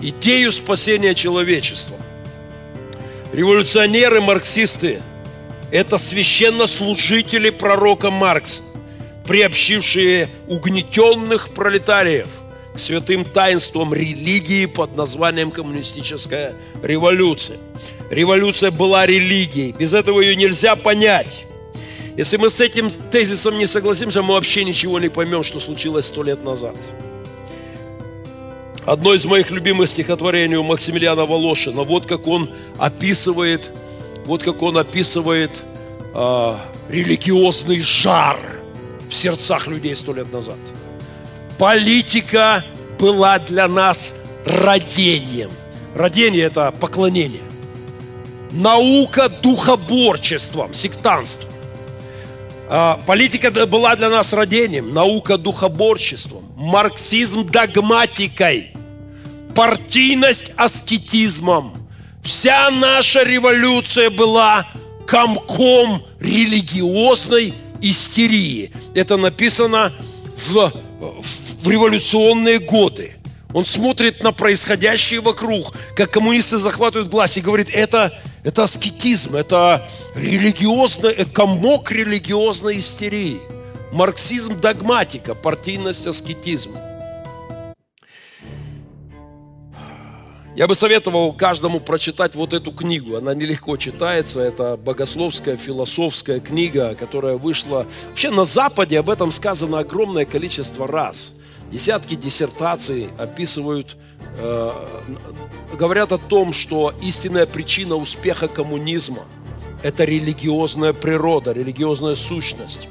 [0.00, 1.96] Идею спасения человечества.
[3.32, 5.02] Революционеры, марксисты–
[5.70, 8.62] это священнослужители пророка Маркса,
[9.24, 12.28] приобщившие угнетенных пролетариев
[12.80, 17.58] святым таинствам религии под названием коммунистическая революция–
[18.10, 19.72] Революция была религией.
[19.72, 21.46] Без этого ее нельзя понять.
[22.16, 26.24] Если мы с этим тезисом не согласимся, мы вообще ничего не поймем, что случилось сто
[26.24, 26.76] лет назад.
[28.84, 31.84] Одно из моих любимых стихотворений у Максимилиана Волошина.
[31.84, 33.70] Вот как он описывает,
[34.26, 35.62] вот как он описывает
[36.12, 36.56] э,
[36.88, 38.38] религиозный жар
[39.08, 40.58] в сердцах людей сто лет назад.
[41.60, 42.64] Политика
[42.98, 45.50] была для нас родением.
[45.94, 47.42] Родение– это поклонение
[48.50, 51.50] наука духоборчеством, сектантством.
[52.70, 58.72] А, политика была для нас родением, наука духоборчеством, марксизм догматикой,
[59.54, 61.74] партийность аскетизмом.
[62.22, 64.66] Вся наша революция была
[65.06, 68.72] комком религиозной истерии.
[68.94, 69.92] Это написано
[70.38, 73.14] в, в революционные годы.
[73.52, 79.88] Он смотрит на происходящее вокруг, как коммунисты захватывают власть и говорит, это, это аскетизм, это
[80.14, 83.40] религиозный, это комок религиозной истерии.
[83.92, 86.76] Марксизм догматика, партийность аскетизм.
[90.54, 93.16] Я бы советовал каждому прочитать вот эту книгу.
[93.16, 94.40] Она нелегко читается.
[94.40, 97.86] Это богословская, философская книга, которая вышла...
[98.08, 101.32] Вообще на Западе об этом сказано огромное количество раз–
[101.70, 103.96] Десятки диссертаций описывают,
[104.38, 104.72] э,
[105.78, 109.22] говорят о том, что истинная причина успеха коммунизма–
[109.82, 112.88] это религиозная природа, религиозная сущность.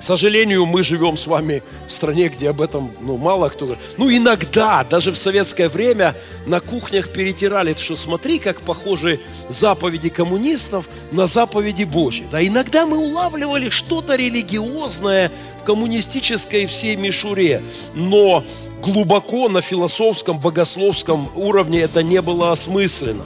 [0.00, 3.84] Сожалению, мы живем с вами в стране, где об этом ну, мало кто говорит.
[3.98, 10.88] Ну, иногда, даже в советское время на кухнях перетирали, что смотри, как похожи заповеди коммунистов
[11.12, 12.26] на заповеди Божьи.
[12.32, 17.62] Да, иногда мы улавливали что-то религиозное в коммунистической всей мишуре,
[17.94, 18.42] но
[18.80, 23.24] глубоко на философском, богословском уровне это не было осмысленно.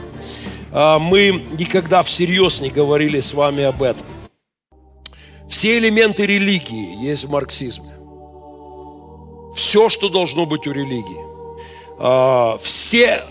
[0.72, 4.04] А, мы никогда всерьез не говорили с вами об этом.
[5.48, 7.92] Все элементы религии есть в марксизме.
[9.54, 11.24] Все, что должно быть у религии.
[11.98, 13.22] А, все,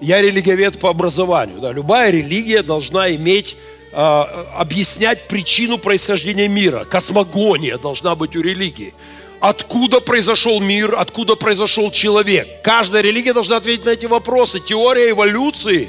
[0.00, 3.56] я религиовед по образованию, да, любая религия должна иметь
[3.92, 6.84] а, объяснять причину происхождения мира.
[6.84, 8.94] Космогония должна быть у религии.
[9.40, 12.62] Откуда произошел мир, откуда произошел человек.
[12.62, 14.60] Каждая религия должна ответить на эти вопросы.
[14.60, 15.88] Теория эволюции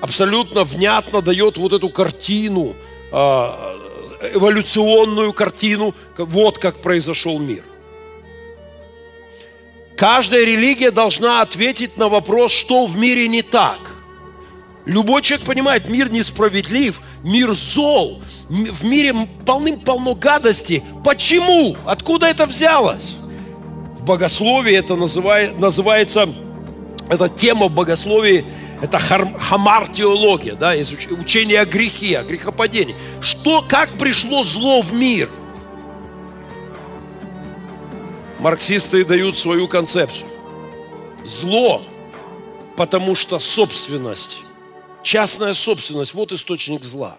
[0.00, 2.74] абсолютно внятно дает вот эту картину
[3.12, 3.76] а,
[4.20, 7.64] эволюционную картину, вот как произошел мир.
[9.96, 13.96] Каждая религия должна ответить на вопрос, что в мире не так.
[14.86, 20.82] Любой человек понимает, мир несправедлив, мир зол, в мире полным-полно гадости.
[21.04, 21.76] Почему?
[21.84, 23.16] Откуда это взялось?
[23.98, 26.28] В богословии это называет, называется,
[27.08, 28.44] эта тема в богословии,
[28.80, 30.74] это хамартиология, да,
[31.10, 32.94] учение о грехе, о грехопадении.
[33.20, 35.28] Что, как пришло зло в мир?
[38.38, 40.28] Марксисты дают свою концепцию.
[41.24, 41.82] Зло,
[42.76, 44.38] потому что собственность,
[45.02, 47.18] частная собственность, вот источник зла.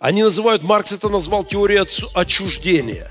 [0.00, 3.10] Они называют, Маркс это назвал теорией отчуждения.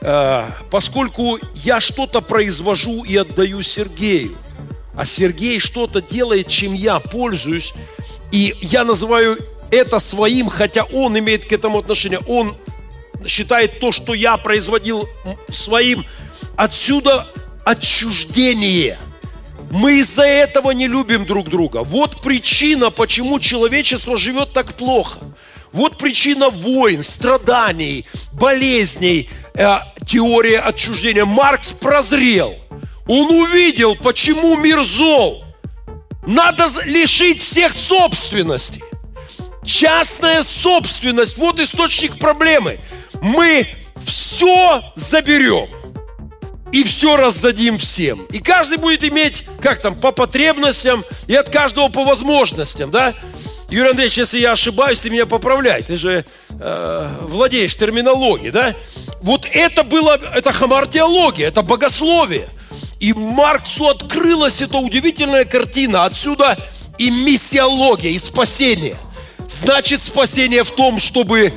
[0.00, 4.36] Э, Поскольку я что-то произвожу и отдаю Сергею,
[4.94, 7.72] а Сергей что-то делает, чем я пользуюсь,
[8.30, 9.36] и я называю
[9.70, 12.54] это своим, хотя он имеет к этому отношение, он
[13.26, 15.08] считает то, что я производил
[15.50, 16.04] своим,
[16.56, 17.28] отсюда
[17.64, 18.98] отчуждение.
[19.70, 21.78] Мы из-за этого не любим друг друга.
[21.78, 25.18] Вот причина, почему человечество живет так плохо.
[25.72, 31.24] Вот причина войн, страданий, болезней, э, теория отчуждения.
[31.24, 32.56] Маркс прозрел.
[33.06, 35.44] Он увидел, почему мир зол.
[36.26, 38.82] Надо лишить всех собственности.
[39.64, 42.80] Частная собственность, вот источник проблемы.
[43.20, 43.66] Мы
[44.04, 45.68] все заберем
[46.72, 48.24] и все раздадим всем.
[48.30, 53.14] И каждый будет иметь, как там, по потребностям и от каждого по возможностям, да?
[53.68, 55.82] Юрий Андреевич, если я ошибаюсь, ты меня поправляй.
[55.82, 58.74] Ты же э, владеешь терминологией, да?
[59.22, 62.48] Вот это было, это хамартиология, это богословие.
[63.02, 66.04] И Марксу открылась эта удивительная картина.
[66.04, 66.56] Отсюда
[66.98, 68.96] и миссиология, и спасение.
[69.50, 71.52] Значит, спасение в том, чтобы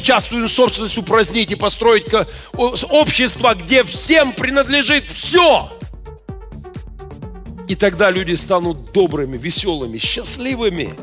[0.00, 2.06] частную собственность упразднить и построить
[2.52, 5.72] общество, где всем принадлежит все.
[7.66, 10.94] И тогда люди станут добрыми, веселыми, счастливыми.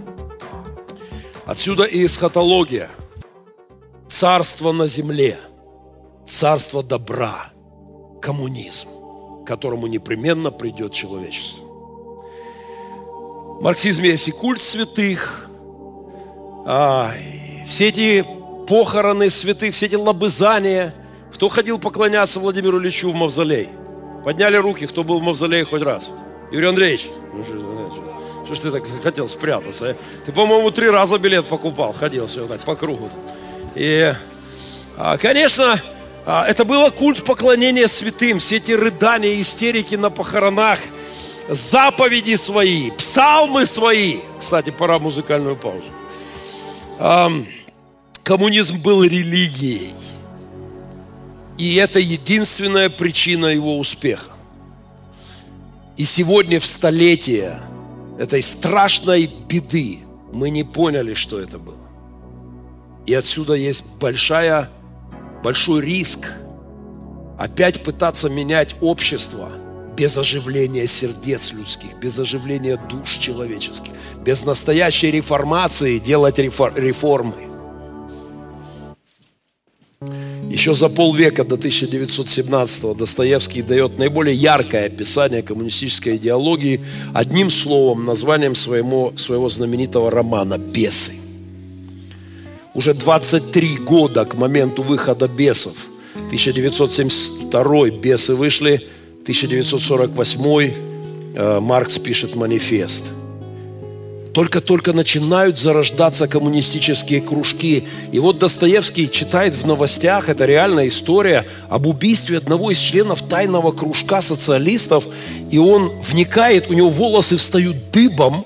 [1.45, 2.89] Отсюда и эсхатология.
[4.09, 5.37] Царство на земле.
[6.25, 7.51] Царство добра.
[8.21, 8.87] Коммунизм,
[9.43, 11.65] к которому непременно придет человечество.
[13.59, 15.47] В марксизме есть и культ святых,
[16.65, 17.11] а,
[17.67, 18.25] все эти
[18.67, 20.93] похороны святых, все эти лобызания.
[21.33, 23.69] Кто ходил поклоняться Владимиру Ильичу в мавзолей?
[24.23, 26.11] Подняли руки, кто был в мавзолее хоть раз.
[26.51, 29.91] Юрий Андреевич, ну что, что- что ж ты так хотел спрятаться?
[29.91, 29.95] а?
[30.25, 33.09] Ты, по-моему, три раза билет покупал, ходил все так по кругу.
[33.75, 34.13] И,
[34.97, 35.81] а, конечно,
[36.25, 40.79] это было культ поклонения святым, все эти рыдания, истерики на похоронах,
[41.49, 44.19] заповеди свои, псалмы свои.
[44.39, 45.87] Кстати, пора музыкальную паузу.
[48.23, 49.93] Коммунизм был религией.
[51.57, 54.31] И это единственная причина его успеха.
[55.97, 57.59] И сегодня в столетие
[58.17, 59.99] этой страшной беды
[60.31, 61.75] мы не поняли, что это было.
[63.05, 64.69] И отсюда есть большая,
[65.43, 66.31] большой риск
[67.37, 69.49] опять пытаться менять общество
[69.97, 77.51] без оживления сердец людских, без оживления душ человеческих, без настоящей реформации делать рефор- реформы.
[80.49, 88.53] Еще за полвека до 1917 Достоевский дает наиболее яркое описание коммунистической идеологии одним словом, названием
[88.53, 91.20] своему, своего знаменитого романа «Бесы».
[92.73, 95.75] Уже 23 года к моменту выхода «Бесов»,
[96.27, 98.87] 1972 «Бесы» вышли,
[99.23, 100.73] 1948
[101.35, 103.05] э, Маркс пишет манифест–
[104.33, 107.83] только-только начинают зарождаться коммунистические кружки.
[108.11, 113.71] И вот Достоевский читает в новостях, это реальная история, об убийстве одного из членов тайного
[113.71, 115.05] кружка социалистов,
[115.49, 118.45] и он вникает, у него волосы встают дыбом,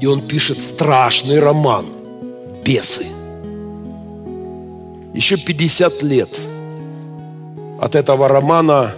[0.00, 1.86] и он пишет страшный роман
[2.64, 3.06] «Бесы».
[5.14, 6.40] Еще 50 лет
[7.80, 8.92] от этого романа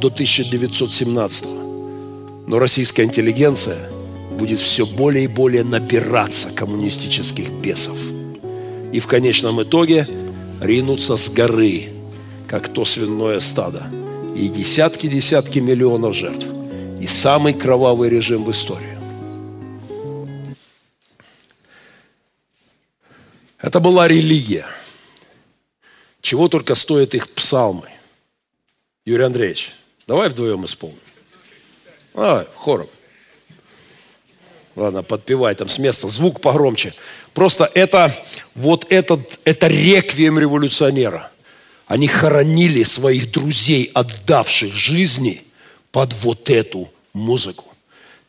[0.00, 1.46] до 1917
[2.46, 3.88] Но российская интеллигенция–
[4.32, 7.96] будет все более и более набираться коммунистических бесов.
[8.92, 10.08] И в конечном итоге
[10.60, 11.90] ринуться с горы,
[12.48, 13.86] как то свиное стадо.
[14.36, 16.46] И десятки-десятки миллионов жертв.
[17.00, 18.98] И самый кровавый режим в истории.
[23.60, 24.66] Это была религия.
[26.22, 27.90] Чего только стоят их псалмы.
[29.04, 29.72] Юрий Андреевич,
[30.06, 30.98] давай вдвоем исполним.
[32.14, 32.88] Давай, хором.
[34.76, 36.94] Ладно, подпевай там с места, звук погромче.
[37.34, 38.14] Просто это,
[38.54, 41.30] вот этот, это реквием революционера.
[41.88, 45.42] Они хоронили своих друзей, отдавших жизни
[45.90, 47.71] под вот эту музыку.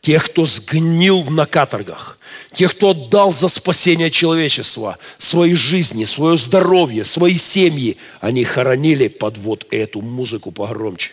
[0.04, 2.18] Тех, кто сгнил на каторгах,
[2.52, 9.38] тех, кто отдал за спасение человечества свои жизни, свое здоровье, свои семьи, они хоронили под
[9.38, 11.12] вот эту музыку погромче.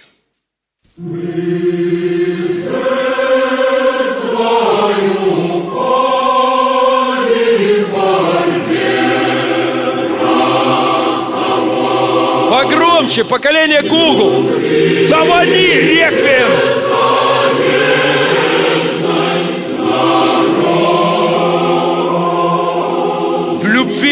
[12.50, 15.08] Погромче, поколение Google.
[15.08, 16.81] Давани реквием.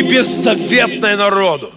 [0.02, 1.72] Беззаветной народу.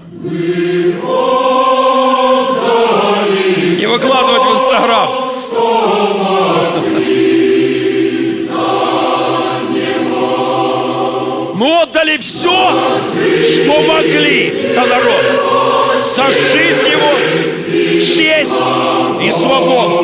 [3.78, 5.08] Не выкладывать в Инстаграм.
[11.54, 12.50] Мы отдали все,
[13.54, 15.24] что могли за народ.
[16.00, 17.12] За жизнь его,
[18.00, 18.60] честь
[19.22, 20.02] и свободу.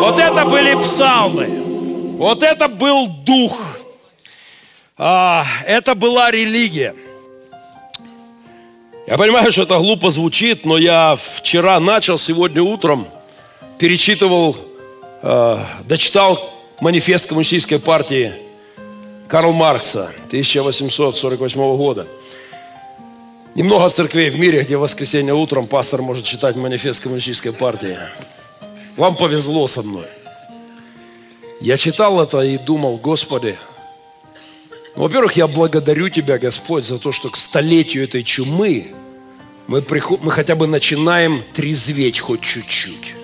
[0.00, 1.48] Вот это были псалмы.
[2.18, 3.81] Вот это был дух.
[5.04, 6.94] А, это была религия.
[9.08, 13.08] Я понимаю, что это глупо звучит, но я вчера начал, сегодня утром
[13.78, 14.56] перечитывал,
[15.22, 18.32] э, дочитал манифест коммунистической партии
[19.26, 22.06] Карл Маркса 1848 года.
[23.56, 27.98] Немного церквей в мире, где в воскресенье утром пастор может читать манифест коммунистической партии.
[28.96, 30.06] Вам повезло со мной.
[31.60, 33.58] Я читал это и думал, Господи,
[34.94, 38.88] ну, во-первых, я благодарю Тебя, Господь, за то, что к столетию этой чумы
[39.66, 40.22] мы, приход...
[40.22, 43.14] мы хотя бы начинаем трезветь хоть чуть-чуть.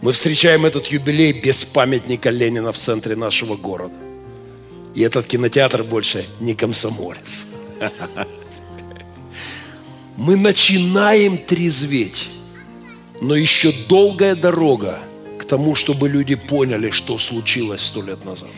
[0.00, 3.94] Мы встречаем этот юбилей без памятника Ленина в центре нашего города.
[4.94, 7.46] И этот кинотеатр больше не комсомолец.
[10.16, 12.28] Мы начинаем трезветь,
[13.20, 14.98] но еще долгая дорога
[15.38, 18.50] к тому, чтобы люди поняли, что случилось сто лет назад.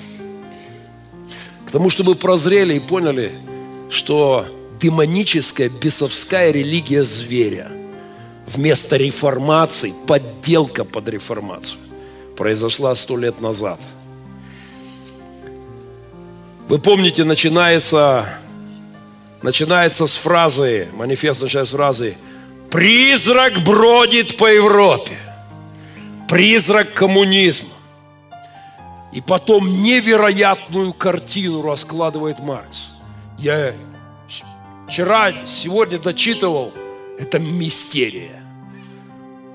[1.75, 3.33] Тому, чтобы прозрели и поняли,
[3.91, 4.47] что
[4.81, 7.71] демоническая, бесовская религия зверя
[8.47, 11.81] вместо реформации, подделка под реформацию,
[12.37, 13.81] произошла сто лет назад–
[16.69, 18.27] вы помните, начинается,
[19.43, 22.17] начинается с фразы, манифест начинается с фразы
[22.71, 25.19] «Призрак бродит по Европе».
[26.27, 27.74] Призрак коммунизма.
[29.15, 32.89] И потом невероятную картину раскладывает Маркс.
[33.39, 33.73] Я
[34.89, 36.73] вчера, сегодня дочитывал,
[37.19, 38.43] это мистерия.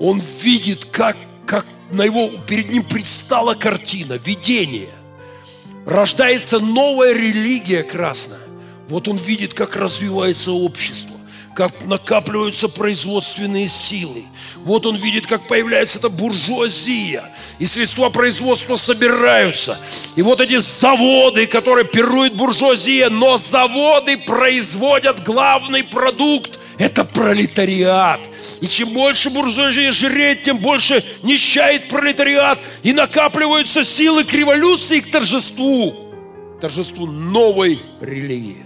[0.00, 4.94] Он видит, как, как на его, перед ним предстала картина, видение
[5.84, 8.40] рождается новая религия красная.
[8.88, 11.09] Вот он видит, как развивается общество,
[11.60, 14.24] как накапливаются производственные силы.
[14.64, 19.78] Вот он видит, как появляется эта буржуазия, и средства производства собираются.
[20.16, 28.20] И вот эти заводы, которые пирует буржуазия, но заводы производят главный продукт это пролетариат.
[28.62, 32.58] И чем больше буржуазия жреет, тем больше нищает пролетариат.
[32.82, 35.94] И накапливаются силы к революции, к торжеству.
[36.58, 38.64] Торжеству новой религии.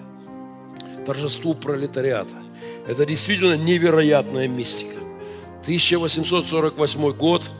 [1.05, 2.44] Торжеству пролетариата.
[2.87, 4.97] Это действительно невероятная мистика.
[5.63, 7.51] 1848 год.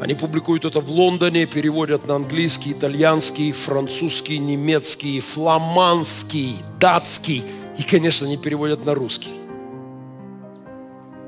[0.00, 7.44] Они публикуют это в Лондоне, переводят на английский, итальянский, французский, немецкий, фламандский, датский
[7.78, 9.32] и, конечно, не переводят на русский.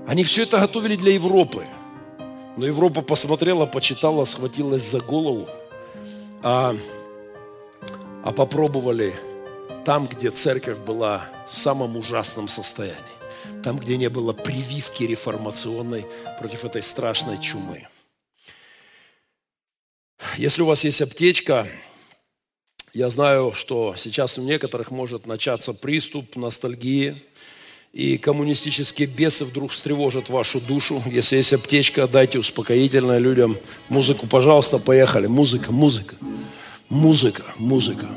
[0.07, 1.65] Они все это готовили для Европы.
[2.57, 5.49] Но Европа посмотрела, почитала, схватилась за голову,
[6.43, 6.75] а,
[8.25, 9.15] а попробовали
[9.85, 12.97] там, где церковь была в самом ужасном состоянии,
[13.63, 16.07] там, где не было прививки реформационной
[16.39, 17.89] против этой страшной чумы.
[20.37, 21.67] Если у вас есть аптечка,
[22.93, 27.23] я знаю, что сейчас у некоторых может начаться приступ ностальгии,
[27.93, 31.03] и коммунистические бесы вдруг встревожат вашу душу.
[31.07, 33.59] Если есть аптечка, дайте успокоительное людям.
[33.89, 35.27] Музыку, пожалуйста, поехали.
[35.27, 36.15] Музыка, музыка,
[36.89, 38.09] музыка, музыка.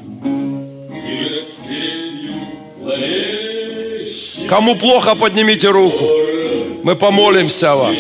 [4.50, 6.06] Кому плохо, поднимите руку.
[6.84, 8.00] Мы помолимся о вас.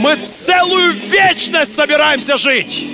[0.00, 2.86] Мы целую вечность собираемся жить.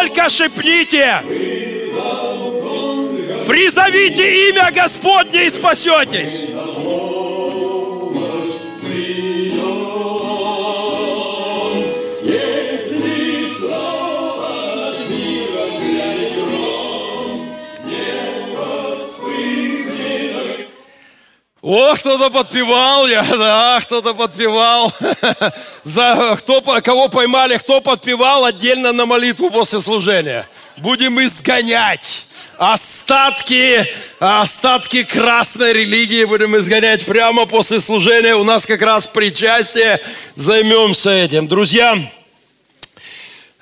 [0.00, 1.22] Только шепните.
[3.46, 6.46] Призовите имя Господне и спасетесь.
[21.72, 24.92] О, кто-то подпевал, я, да, кто-то подпевал.
[25.84, 30.48] За, кто, кого поймали, кто подпевал, отдельно на молитву после служения.
[30.78, 32.26] Будем изгонять
[32.58, 38.34] остатки, остатки красной религии будем изгонять прямо после служения.
[38.34, 40.00] У нас как раз причастие,
[40.34, 41.46] займемся этим.
[41.46, 41.96] Друзья,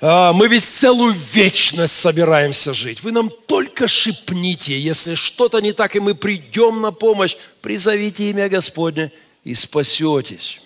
[0.01, 3.03] мы ведь целую вечность собираемся жить.
[3.03, 8.47] Вы нам только шепните, если что-то не так, и мы придем на помощь, призовите имя
[8.47, 9.11] Господне
[9.43, 10.61] и спасетесь.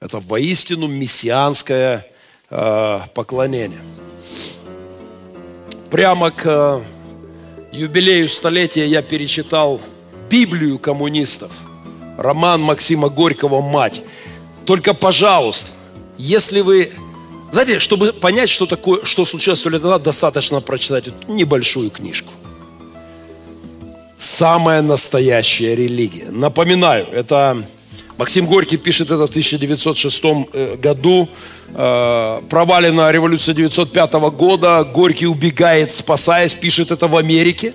[0.00, 2.06] Это воистину мессианское
[2.50, 3.80] э, поклонение.
[5.90, 6.82] Прямо к э,
[7.72, 9.80] юбилею столетия я перечитал
[10.28, 11.50] Библию коммунистов,
[12.18, 14.02] роман Максима Горького «Мать».
[14.66, 15.70] Только, пожалуйста,
[16.18, 16.92] если вы
[17.52, 22.32] знаете, чтобы понять, что такое, что случилось сто лет назад, достаточно прочитать эту небольшую книжку.
[24.18, 26.26] Самая настоящая религия.
[26.30, 27.62] Напоминаю, это
[28.18, 30.22] Максим Горький пишет это в 1906
[30.52, 31.28] э, году.
[31.74, 34.84] Э, провалена революция 1905 года.
[34.84, 37.74] Горький убегает, спасаясь, пишет это в Америке,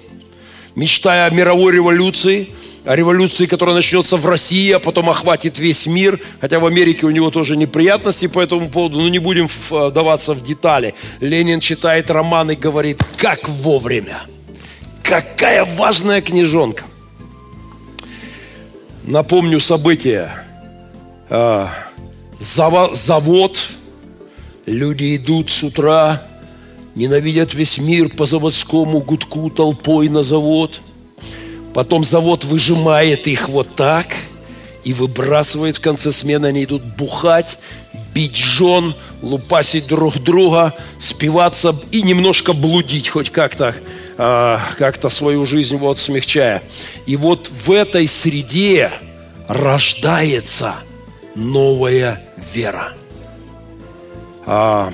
[0.76, 2.50] мечтая о мировой революции–
[2.86, 6.20] о революции, которая начнется в России, а потом охватит весь мир.
[6.42, 10.44] Хотя в Америке у него тоже неприятности по этому поводу, но не будем вдаваться в
[10.44, 10.94] детали.
[11.22, 14.24] Ленин читает роман и говорит, как вовремя.
[15.02, 16.84] Какая важная книжонка.
[19.04, 20.32] Напомню события.
[21.30, 21.70] А,
[22.40, 23.60] завод,
[24.66, 26.24] люди идут с утра,
[26.96, 30.82] ненавидят весь мир по заводскому гудку толпой на завод–
[31.74, 34.08] Потом завод выжимает их вот так
[34.84, 36.48] и выбрасывает в конце смены.
[36.48, 37.58] Они идут бухать,
[38.14, 43.74] бить жен, лупасить друг друга, спиваться и немножко блудить, хоть как-то
[44.18, 46.62] э, как-то свою жизнь вот смягчая.
[47.08, 48.92] И вот в этой среде
[49.48, 50.76] рождается
[51.34, 52.22] новая
[52.54, 52.94] вера.
[54.46, 54.94] А,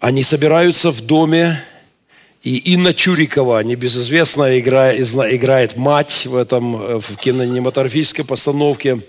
[0.00, 1.62] они собираются в доме
[2.42, 9.00] и Инна Чурикова, небезызвестная, игра, играет мать в этом э, в кинематографической постановке.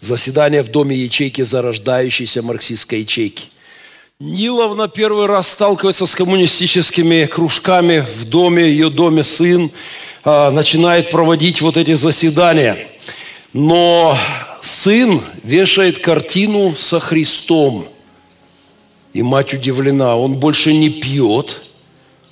[0.00, 3.44] Заседание в доме ячейки зарождающейся марксистской ячейки.
[4.18, 9.70] Ниловна первый раз сталкивается с коммунистическими кружками в доме, ее доме сын
[10.24, 12.78] а, начинает проводить вот эти заседания.
[13.52, 14.18] Но
[14.60, 17.86] сын вешает картину со Христом.
[19.18, 21.62] И мать удивлена, он больше не пьет–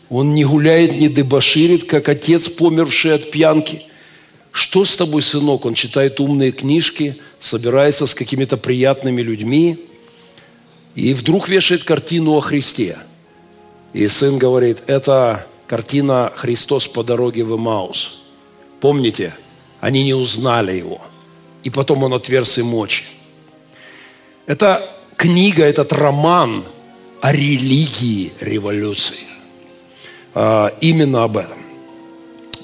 [0.09, 3.83] он не гуляет, не дебоширит, как отец, померший от пьянки.
[4.53, 5.65] Что с тобой, сынок?
[5.67, 9.79] Он читает умные книжки, собирается с какими-то приятными людьми
[10.95, 12.99] и вдруг вешает картину о Христе.
[13.93, 18.23] И сын говорит, это картина «Христос по дороге в Имаус».
[18.81, 19.35] Помните?
[19.81, 21.01] Они не узнали его.
[21.65, 23.05] И потом он отверз им очи.
[24.47, 26.65] Это книга, этот роман
[27.27, 29.27] о религии революции.
[30.33, 31.59] А, именно об этом.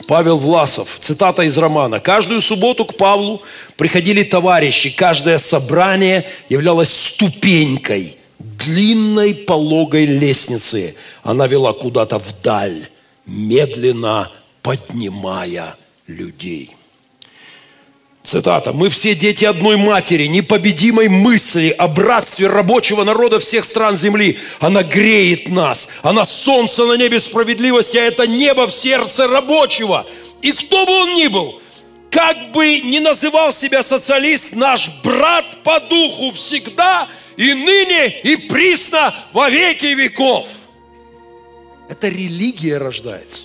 [0.06, 1.98] Павел Власов, цитата из романа.
[1.98, 3.42] «Каждую субботу к Павлу
[3.76, 4.90] приходили товарищи.
[4.90, 10.94] Каждое собрание являлось ступенькой длинной пологой лестницы.
[11.24, 12.86] Она вела куда-то вдаль,
[13.26, 14.30] медленно
[14.62, 15.74] поднимая
[16.06, 16.76] людей».
[18.22, 18.72] Цитата.
[18.72, 24.38] «Мы все дети одной матери, непобедимой мысли о братстве рабочего народа всех стран земли.
[24.60, 25.88] Она греет нас.
[26.02, 30.06] Она солнце на небе справедливости, а это небо в сердце рабочего.
[30.40, 31.60] И кто бы он ни был,
[32.10, 39.14] как бы ни называл себя социалист, наш брат по духу всегда и ныне, и присно
[39.32, 40.48] во веки веков».
[41.88, 43.42] Это религия рождается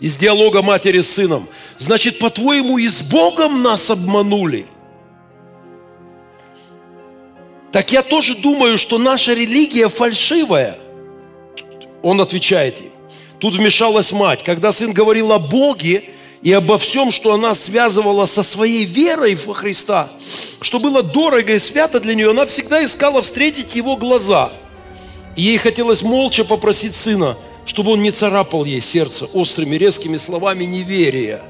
[0.00, 1.48] из диалога матери с сыном.
[1.78, 4.66] Значит, по-твоему, и с Богом нас обманули?
[7.72, 10.78] Так я тоже думаю, что наша религия фальшивая.
[12.02, 12.90] Он отвечает им.
[13.38, 14.42] Тут вмешалась мать.
[14.42, 16.04] Когда сын говорил о Боге
[16.40, 20.08] и обо всем, что она связывала со своей верой во Христа,
[20.62, 24.52] что было дорого и свято для нее, она всегда искала встретить его глаза.
[25.36, 30.64] И ей хотелось молча попросить сына– чтобы он не царапал ей сердце острыми резкими словами
[30.64, 31.42] неверия.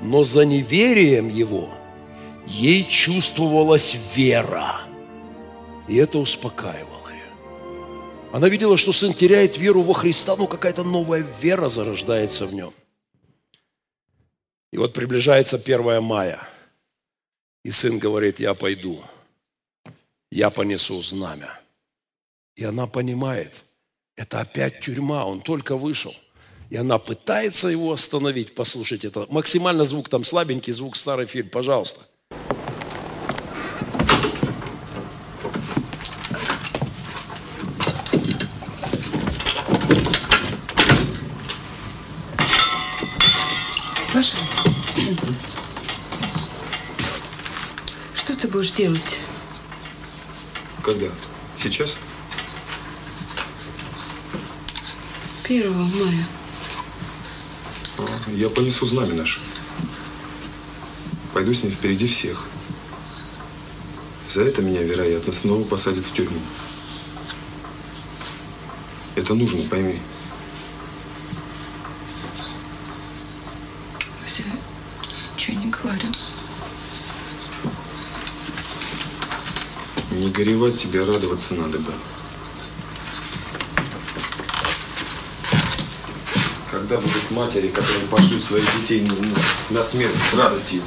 [0.00, 1.70] Но за неверием его
[2.46, 4.80] ей чувствовалась вера.
[5.88, 7.30] И это успокаивало ее.
[8.32, 12.72] Она видела, что сын теряет веру во Христа, но какая-то новая вера зарождается в нем.
[14.72, 16.40] И вот приближается 1 мая.
[17.64, 19.02] И сын говорит, я пойду,
[20.30, 21.60] я понесу знамя.
[22.56, 23.52] И она понимает–
[24.20, 26.14] это опять тюрьма, он только вышел.
[26.70, 28.54] И она пытается его остановить.
[28.54, 32.00] Послушайте, это максимально звук там слабенький, звук старый фильм, пожалуйста.
[44.12, 44.36] Паша,
[48.14, 49.18] что ты будешь делать?
[50.84, 51.08] Когда?
[51.60, 51.96] Сейчас?
[55.48, 56.39] 1 мая.
[58.28, 59.40] Я понесу знамя наше.
[61.32, 62.46] Пойду с ним впереди всех.
[64.28, 66.40] За это меня, вероятно, снова посадят в тюрьму.
[69.16, 69.98] Это нужно, пойми.
[74.28, 74.44] Все,
[75.34, 76.08] ничего не говорю.
[80.12, 81.92] Не горевать тебе, радоваться надо бы.
[86.90, 90.82] Когда будут матери, которые пошлют своих детей на- на смерть с радостью?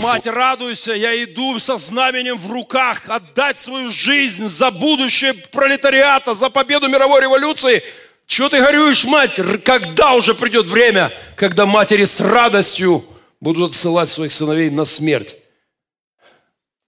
[0.00, 6.48] Мать, радуйся, я иду со знаменем в руках отдать свою жизнь за будущее пролетариата, за
[6.48, 7.82] победу мировой революции.
[8.26, 9.38] Чего ты горюешь, мать?
[9.62, 13.04] Когда уже придет время, когда матери с радостью
[13.38, 15.36] будут отсылать своих сыновей на смерть?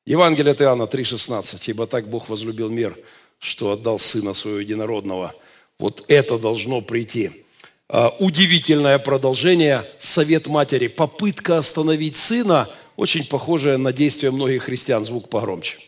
[0.07, 1.69] Евангелие от Иоанна 3,16.
[1.69, 2.97] «Ибо так Бог возлюбил мир,
[3.39, 5.35] что отдал Сына Своего Единородного».
[5.83, 7.45] Вот это должно прийти.
[7.89, 9.85] А, Удивительное продолжение.
[9.99, 10.87] Совет матери.
[10.87, 15.05] Попытка остановить сына, очень похожая на действия многих христиан.
[15.05, 15.80] Звук погромче.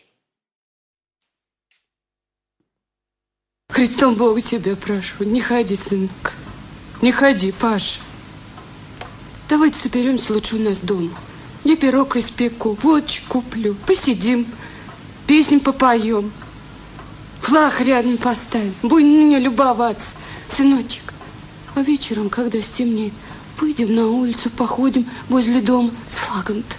[3.69, 6.35] Христом Бога тебя прошу, не ходи, сынок.
[7.01, 8.01] Не ходи, Паша.
[9.47, 11.17] Давайте соберемся лучше у нас дома.
[11.63, 14.45] Я пирог испеку, водочку куплю, посидим,
[15.25, 16.33] песнь попоем.
[17.45, 20.15] Флаг рядом поставим, будем на нее любоваться.
[20.47, 21.13] Сыночек,
[21.75, 23.13] а вечером, когда стемнеет,
[23.59, 26.75] выйдем на улицу, походим возле дома с флагом-то,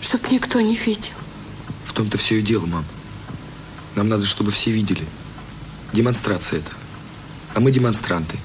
[0.00, 1.12] чтоб никто не видел.
[1.84, 2.86] В том-то все и дело, мам.
[3.96, 5.04] Нам надо, чтобы все видели.
[5.92, 6.70] Демонстрация это.
[7.54, 8.38] А мы демонстранты.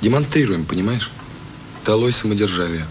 [0.00, 1.10] Демонстрируем, понимаешь?
[1.84, 2.86] Долой самодержавие.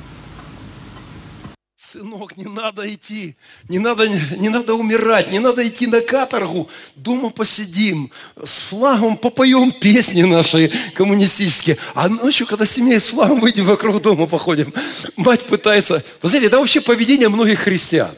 [1.94, 3.38] Сынок, не надо идти,
[3.70, 6.68] не надо, не надо умирать, не надо идти на каторгу.
[6.98, 8.12] Дома посидим,
[8.44, 11.78] с флагом попоем песни наши коммунистические.
[11.94, 14.74] А ночью, когда семья с флагом, выйдем вокруг дома походим.
[15.16, 16.04] Мать пытается...
[16.22, 18.12] Вы знаете, это вообще поведение многих христиан.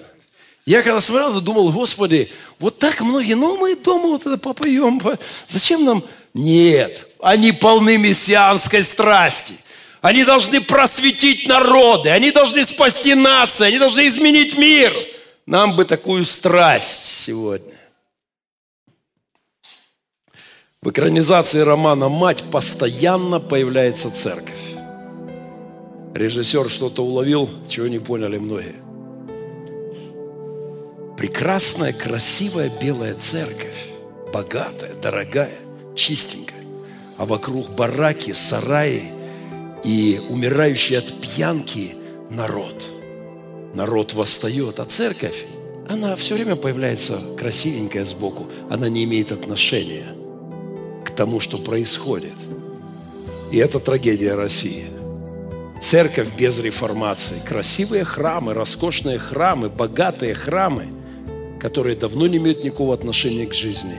[0.66, 5.00] Я когда смотрел, думал, Господи, вот так многие, ну мы дома вот это попоем.
[5.00, 6.04] по- Зачем нам?
[6.34, 9.54] Нет, они полны мессианской страсти.
[10.02, 14.94] Они должны просветить народы, они должны спасти нации, они должны изменить мир.
[15.46, 17.76] Нам бы такую страсть сегодня.
[20.82, 24.54] В экранизации романа «Мать» постоянно появляется церковь.
[26.16, 28.76] Режиссер что-то уловил, чего не поняли многие.
[31.18, 33.88] Прекрасная, красивая белая церковь,
[34.32, 35.60] богатая, дорогая,
[35.94, 36.64] чистенькая,
[37.18, 39.19] а вокруг бараки, сараи
[39.84, 41.96] и умирающий от пьянки
[42.30, 42.86] народ.
[43.74, 45.46] Народ восстает, а церковь,
[45.88, 50.06] она все время появляется красивенькая сбоку, она не имеет отношения
[51.06, 52.34] к тому, что происходит.
[53.52, 54.86] И это трагедия России.
[55.82, 60.88] Церковь без реформации, красивые храмы, роскошные храмы, богатые храмы,
[61.60, 63.98] которые давно не имеют никакого отношения к жизни,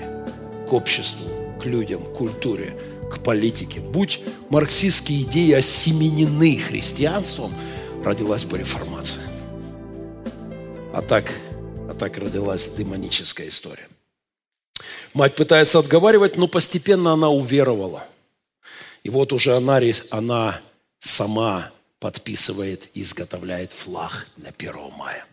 [0.69, 1.27] к обществу,
[1.61, 2.75] к людям, к культуре,
[3.11, 3.81] к политике.
[3.81, 7.53] Будь марксистские идеи осеменены христианством,
[8.05, 9.23] родилась бы реформация.
[10.95, 11.33] А так,
[11.89, 13.89] а так родилась демоническая история.
[15.13, 18.05] Мать пытается отговаривать, но постепенно она уверовала.
[19.03, 19.81] И вот уже она,
[20.11, 20.61] она
[21.01, 25.27] сама подписывает и изготовляет флаг для 1 мая.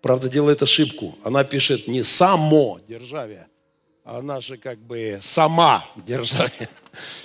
[0.00, 1.16] Правда, делает ошибку.
[1.22, 3.51] Она пишет не само державие, а
[4.04, 6.68] она же как бы сама державие.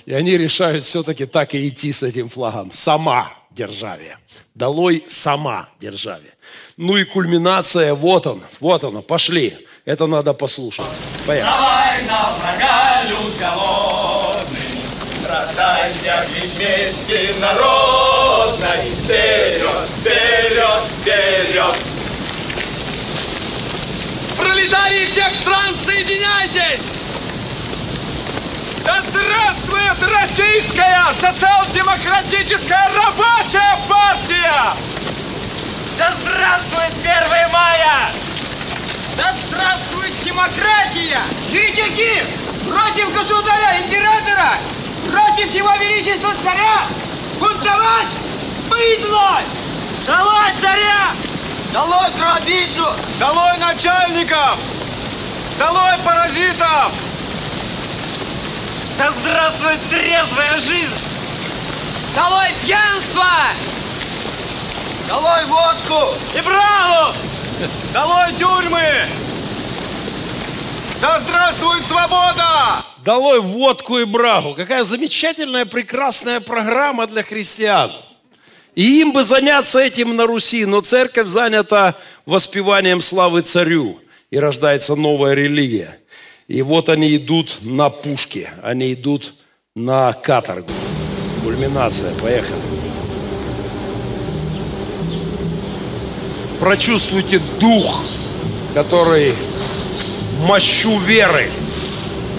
[0.06, 2.70] И они решают все-таки так и идти с этим флагом.
[2.72, 4.18] Сама державие.
[4.54, 6.34] Долой сама державие.
[6.76, 9.66] Ну и кульминация, вот он, вот оно, пошли.
[9.84, 10.86] Это надо послушать.
[11.26, 11.50] Поехали.
[11.50, 14.68] Давай на врага, люд голодный,
[15.28, 18.90] Рождайся клич мести народной.
[19.04, 21.87] Вперед, вперед, вперед!
[24.58, 26.82] Пролетарии всех стран, соединяйтесь!
[28.84, 34.74] Да здравствует Российская социал-демократическая рабочая партия!
[35.96, 38.10] Да здравствует 1 мая!
[39.16, 41.20] Да здравствует демократия!
[41.50, 42.26] Еретики!
[42.68, 44.54] Против государя, императора!
[45.12, 46.80] Против его величества царя!
[47.38, 48.08] Бунтовать!
[48.68, 49.38] Быдло!
[50.04, 51.12] Долой царя!
[51.72, 52.86] Долой гробицу!
[53.20, 54.58] Долой начальников!
[55.58, 56.92] Долой паразитов!
[58.96, 60.96] Да здравствует трезвая жизнь!
[62.14, 63.26] Долой пьянство!
[65.08, 66.14] Долой водку!
[66.34, 67.12] И браво!
[67.92, 69.06] Долой тюрьмы!
[71.02, 72.82] Да здравствует свобода!
[73.04, 74.54] Долой водку и брагу.
[74.54, 77.92] Какая замечательная, прекрасная программа для христиан.
[78.78, 83.98] И им бы заняться этим на Руси, но церковь занята воспеванием славы царю.
[84.30, 85.98] И рождается новая религия.
[86.46, 89.34] И вот они идут на пушки, они идут
[89.74, 90.70] на каторгу.
[91.42, 92.54] Кульминация, поехали.
[96.60, 98.04] Прочувствуйте дух,
[98.74, 99.34] который
[100.46, 101.48] мощу веры.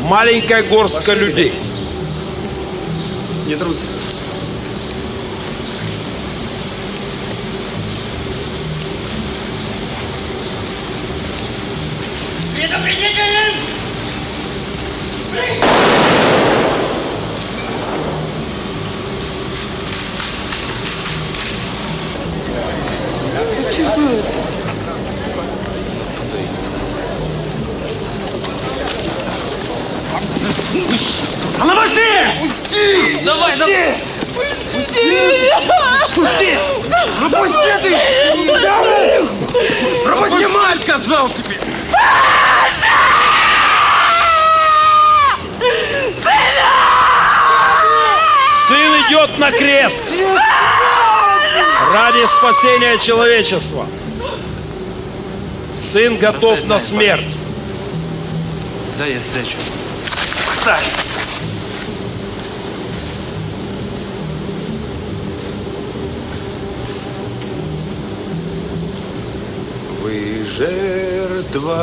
[0.03, 1.51] Маленькая горстка людей.
[3.45, 3.83] Не трусь.
[12.59, 13.53] Предупредителен!
[31.59, 32.35] А ну быстрее!
[32.41, 33.23] Пусти!
[33.23, 33.95] Давай, давай!
[34.35, 35.49] Пусти!
[36.13, 36.57] Пусти!
[37.21, 37.95] Ну пусти ты!
[40.03, 41.57] Пропусти мать, сказал тебе!
[48.67, 50.09] Сын идет на крест
[51.93, 53.85] ради спасения человечества.
[55.77, 57.23] Сын готов на смерть.
[58.97, 59.55] Да, я спрячу.
[60.51, 60.83] Кстати!
[70.01, 71.81] Вы жертвою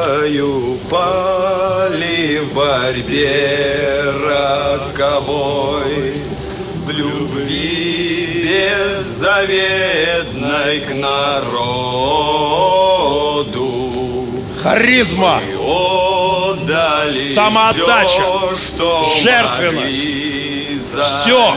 [0.90, 6.12] пали в борьбе роковой,
[6.86, 8.44] В любви
[8.86, 11.96] беззаветной к народу.
[14.62, 15.42] Харизма,
[17.34, 18.22] Самоотдача,
[18.54, 19.96] все, жертвенность.
[21.02, 21.56] все,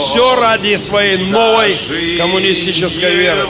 [0.00, 1.76] все ради своей новой
[2.18, 3.46] коммунистической веры.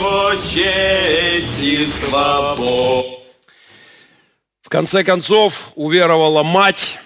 [4.61, 6.99] В конце концов, уверовала мать,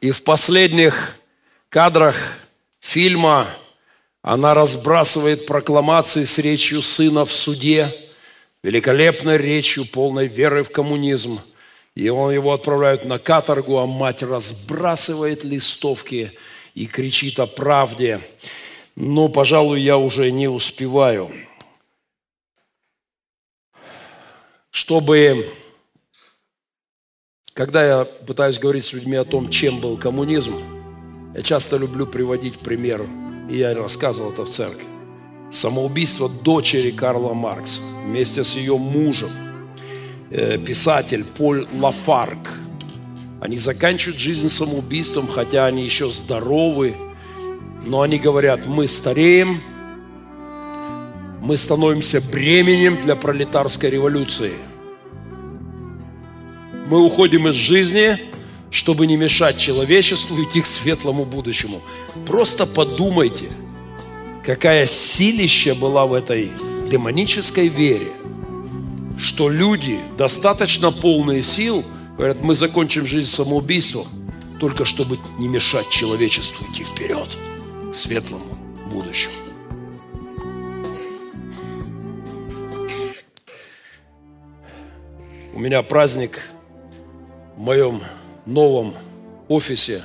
[0.00, 1.16] и в последних
[1.70, 2.38] кадрах
[2.90, 3.48] фильма
[4.20, 7.94] она разбрасывает прокламации с речью сына в суде,
[8.64, 11.40] великолепной речью, полной веры в коммунизм.
[11.94, 16.32] И он его отправляют на каторгу, а мать разбрасывает листовки
[16.74, 18.20] и кричит о правде.
[18.96, 21.30] Но, пожалуй, я уже не успеваю.
[24.70, 25.48] Чтобы
[27.54, 30.79] когда я пытаюсь говорить с людьми о том, чем был коммунизм,
[31.34, 33.04] я часто люблю приводить пример,
[33.48, 34.86] и я рассказывал это в церкви.
[35.50, 39.30] Самоубийство дочери Карла Маркса вместе с ее мужем,
[40.30, 42.50] э, писатель Поль Лафарг.
[43.40, 46.94] Они заканчивают жизнь самоубийством, хотя они еще здоровы,
[47.84, 49.60] но они говорят, мы стареем,
[51.40, 54.52] мы становимся бременем для пролетарской революции–
[56.90, 58.18] мы уходим из жизни,
[58.70, 61.80] чтобы не мешать человечеству идти к светлому будущему.
[62.26, 63.50] Просто подумайте,
[64.44, 66.50] какая силища была в этой
[66.90, 68.12] демонической вере,
[69.18, 71.84] что люди, достаточно полные сил,
[72.16, 74.06] говорят, мы закончим жизнь самоубийством,
[74.58, 77.28] только чтобы не мешать человечеству идти вперед
[77.92, 78.44] к светлому
[78.86, 79.34] будущему.
[85.52, 86.40] У меня праздник
[87.56, 88.00] в моем
[88.50, 88.94] новом
[89.48, 90.04] офисе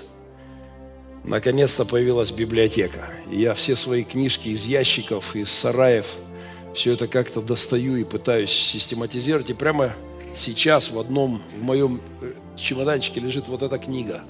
[1.24, 3.10] наконец-то появилась библиотека.
[3.32, 6.08] И я все свои книжки из ящиков, из сараев,
[6.74, 9.50] все это как-то достаю и пытаюсь систематизировать.
[9.50, 9.94] И прямо
[10.36, 14.24] сейчас в одном, в моем э, чемоданчике лежит вот эта книга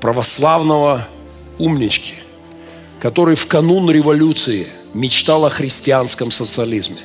[0.00, 1.06] православного
[1.58, 2.14] умнички,
[3.00, 6.98] который в канун революции мечтал о христианском социализме.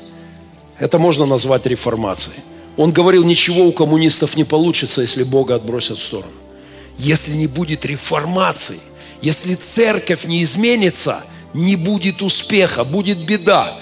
[0.80, 2.38] Это можно назвать реформацией.
[2.78, 6.32] Он говорил, ничего у коммунистов не получится, если Бога отбросят в сторону.
[6.98, 8.80] Если не будет реформации,
[9.22, 13.78] если церковь не изменится, не будет успеха, будет беда.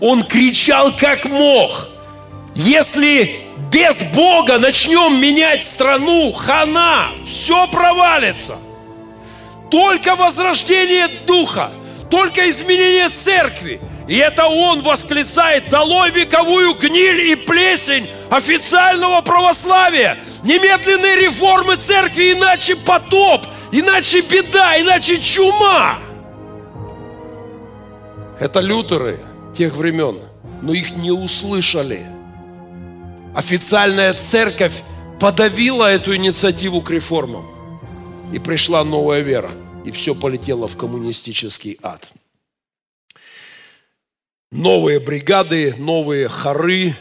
[0.00, 1.88] Он кричал как мог.
[2.54, 8.56] Если Без Бога начнем менять страну, хана, все провалится.
[9.70, 11.70] Только возрождение духа,
[12.10, 13.80] только изменение церкви.
[14.08, 20.18] И это он восклицает, долой вековую гниль и плесень официального православия.
[20.42, 25.98] Немедленные реформы церкви, иначе потоп, иначе беда, иначе чума.
[28.40, 29.20] Это лютеры
[29.56, 30.18] тех времен,
[30.62, 32.06] но их не услышали.
[33.34, 34.82] Официальная церковь
[35.20, 37.46] подавила эту инициативу к реформам.
[38.32, 39.50] И пришла новая вера.
[39.84, 42.10] И все полетело в коммунистический ад.
[44.50, 46.94] Новые бригады, новые хоры,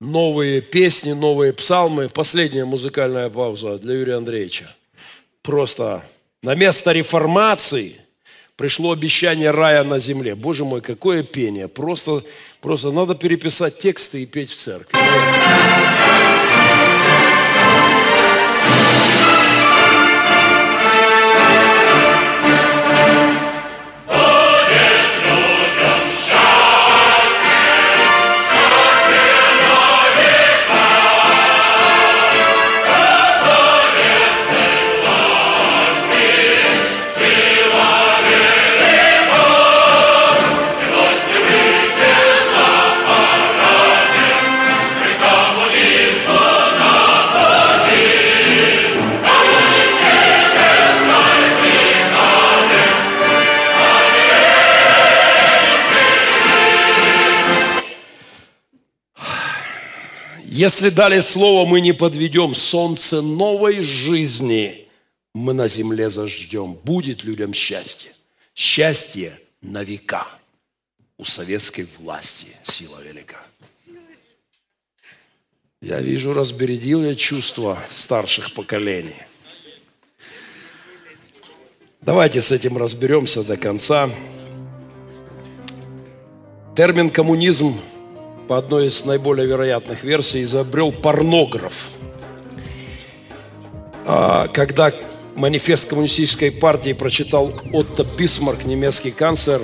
[0.00, 2.08] новые песни, новые псалмы.
[2.08, 4.74] Последняя музыкальная пауза для Юрия Андреевича.
[5.42, 6.02] Просто
[6.42, 7.96] на место реформации–
[8.58, 10.34] пришло обещание рая на земле.
[10.34, 11.68] Боже мой, какое пение.
[11.68, 12.24] Просто,
[12.60, 14.98] просто надо переписать тексты и петь в церкви.
[60.58, 62.52] Если дали слово, мы не подведем.
[62.52, 64.88] Солнце новой жизни
[65.32, 66.74] мы на земле заждем.
[66.74, 68.12] Будет людям счастье.
[68.56, 70.26] Счастье на века.
[71.16, 73.40] У советской власти сила велика.
[75.80, 79.22] Я вижу, разбередил я чувства старших поколений.
[82.00, 84.10] Давайте с этим разберемся до конца.
[86.74, 87.78] Термин коммунизм
[88.48, 91.90] по одной из наиболее вероятных версий, изобрел порнограф.
[94.06, 94.90] А, когда
[95.36, 99.60] манифест коммунистической партии прочитал Отто Бисмарк, немецкий канцлер,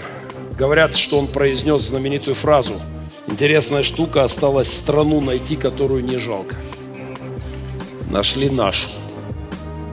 [0.59, 2.75] говорят, что он произнес знаменитую фразу
[3.27, 6.55] «Интересная штука, осталась страну найти, которую не жалко».
[8.11, 8.91] Нашли нашу.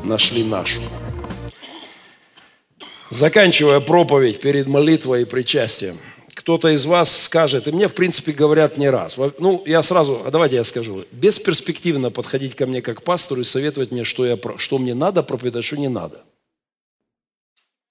[0.04, 0.82] Нашли нашу.
[3.10, 5.98] Заканчивая проповедь перед молитвой и причастием–
[6.34, 9.18] кто-то из вас скажет, и мне, в принципе, говорят не раз.
[9.38, 11.06] Ну, я сразу, а давайте я скажу.
[11.12, 15.66] Бесперспективно подходить ко мне как пастору и советовать мне, что, я, что мне надо проповедовать,
[15.66, 16.24] что не надо.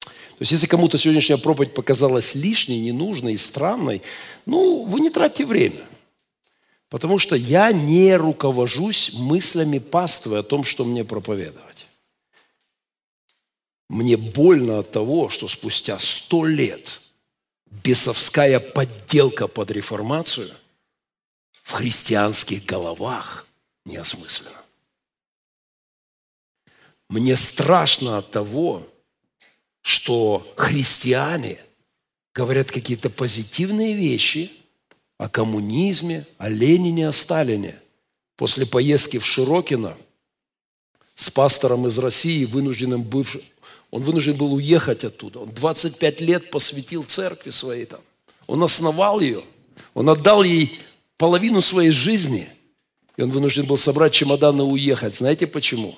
[0.04, 4.00] То есть, если кому-то сегодняшняя проповедь показалась лишней, ненужной, странной,
[4.46, 5.82] ну, вы не тратьте время.
[6.88, 11.86] Потому что я не руковожусь мыслями паствы о том, что мне проповедовать.
[13.88, 17.02] Мне больно от того, что спустя сто лет–
[17.70, 20.50] бесовская подделка под реформацию
[21.62, 23.46] в христианских головах
[23.84, 24.60] неосмысленно.
[27.08, 28.86] Мне страшно от того,
[29.82, 31.58] что христиане
[32.34, 34.52] говорят какие-то позитивные вещи
[35.18, 37.78] о коммунизме, о Ленине, о Сталине.
[38.36, 39.96] После поездки в Широкино
[41.14, 43.42] с пастором из России, вынужденным бывшим,
[43.90, 45.40] он вынужден был уехать оттуда.
[45.40, 48.00] Он 25 лет посвятил церкви своей там.
[48.46, 49.42] Он основал ее.
[49.94, 50.80] Он отдал ей
[51.16, 52.48] половину своей жизни.
[53.16, 55.14] И он вынужден был собрать чемоданы и уехать.
[55.14, 55.96] Знаете почему?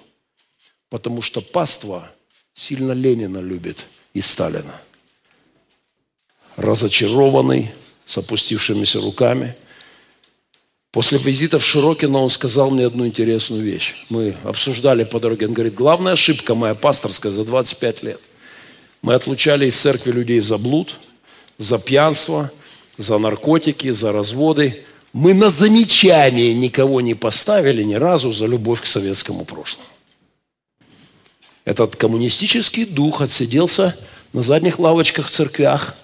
[0.89, 2.11] Потому что паства
[2.55, 4.81] сильно Ленина любит и Сталина.
[6.57, 7.71] Разочарованный,
[8.07, 9.55] с опустившимися руками–
[10.93, 14.05] После визита в Широкино он сказал мне одну интересную вещь.
[14.11, 15.47] Мы обсуждали по дороге.
[15.47, 18.21] Он говорит, главная ошибка моя пасторская за 25 лет.
[19.01, 20.97] Мы отлучали из церкви людей за блуд,
[21.57, 22.53] за пьянство,
[22.99, 24.85] за наркотики, за разводы.
[25.15, 29.89] Мы на замечание никого не поставили ни разу за любовь к советскому прошлому.
[31.65, 33.97] Этот коммунистический дух отсиделся
[34.35, 35.95] на задних лавочках в церквях,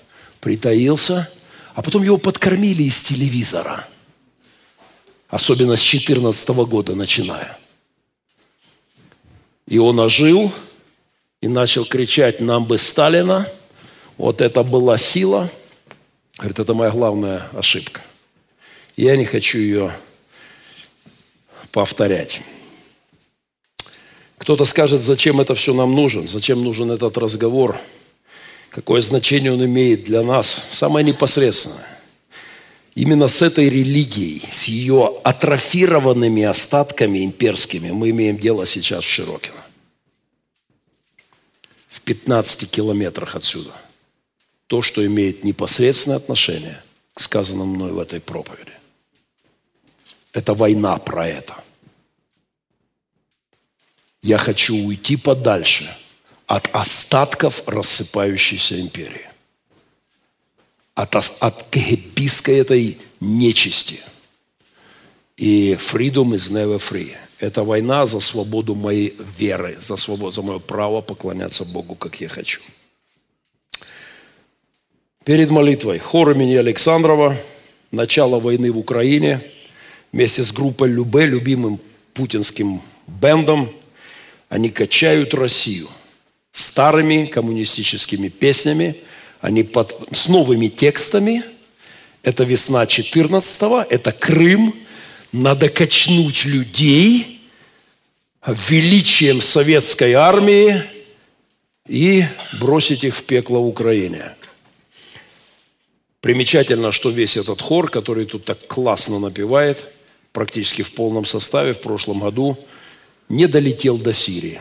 [0.41, 1.31] притаился,
[1.75, 3.87] а потом его подкормили из телевизора–
[5.29, 7.57] особенно с 14 года начиная.
[9.67, 10.51] И он ожил
[11.41, 13.47] и начал кричать, нам бы Сталина,
[14.17, 15.51] вот это была сила.
[16.39, 18.01] Говорит, это моя главная ошибка.
[18.97, 19.93] Я не хочу ее
[21.71, 22.41] повторять.
[24.39, 27.79] Кто-то скажет, зачем это все нам нужен, зачем нужен этот разговор,
[28.71, 31.98] какое значение он имеет для нас, самое непосредственное.
[32.99, 39.65] Именно с этой религией, с ее атрофированными остатками имперскими мы имеем дело сейчас в Широкино.
[41.87, 43.71] В 15 километрах отсюда.
[44.67, 46.83] То, что имеет непосредственное отношение
[47.15, 48.73] к сказанному мной в этой проповеди.
[50.33, 51.55] Это война про это.
[54.23, 55.89] Я хочу уйти подальше
[56.49, 59.29] от остатков рассыпающейся империи
[60.99, 64.01] от, от кагебистской этой нечисти.
[65.37, 67.15] И freedom is never free.
[67.39, 72.29] Это война за свободу моей веры, за свободу, за мое право поклоняться Богу, как я
[72.29, 72.61] хочу.
[75.25, 77.37] Перед молитвой хор имени Александрова,
[77.93, 79.41] начало войны в Украине,
[80.11, 81.79] вместе с группой Любе, любимым
[82.13, 83.71] путинским бендом,
[84.49, 85.87] они качают Россию
[86.51, 88.97] старыми коммунистическими песнями–
[89.41, 91.43] они под, с новыми текстами.
[92.23, 94.75] Это весна 14-го, это Крым.
[95.33, 97.41] Надо качнуть людей
[98.47, 100.83] величием советской армии
[101.87, 102.25] и
[102.61, 104.35] бросить их в пекло Украине.
[106.21, 109.87] Примечательно, что весь этот хор, который тут так классно напевает,
[110.33, 112.59] практически в полном составе в прошлом году,
[113.29, 114.61] не долетел до Сирии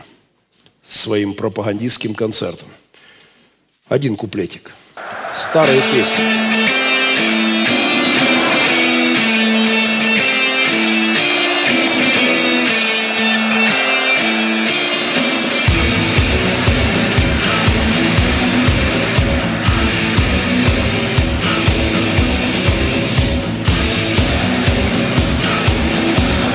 [0.88, 2.68] своим пропагандистским концертом.
[3.88, 4.72] Один куплетик.
[5.34, 6.22] Старые песни.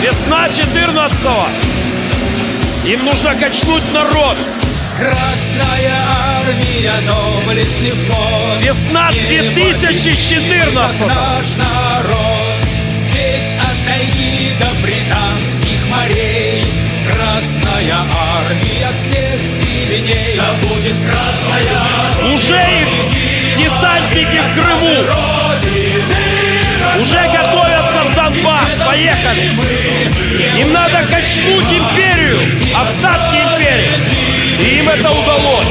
[0.04, 1.48] Весна 14-го.
[2.88, 4.38] Им нужно качнуть народ.
[4.96, 5.96] Красная
[6.38, 12.68] армия, доблестный флот Весна 2014 наш народ.
[13.12, 16.64] Ведь от тайги до британских морей.
[17.12, 18.06] Красная
[18.38, 22.88] армия всех сильней Да будет красная Уже их
[23.58, 24.98] десантники в Крыму.
[27.02, 28.76] Уже готовятся в Донбасс.
[28.86, 29.42] Поехали.
[30.60, 32.40] Им надо качнуть империю.
[32.80, 35.68] Остатки империи им это удалось.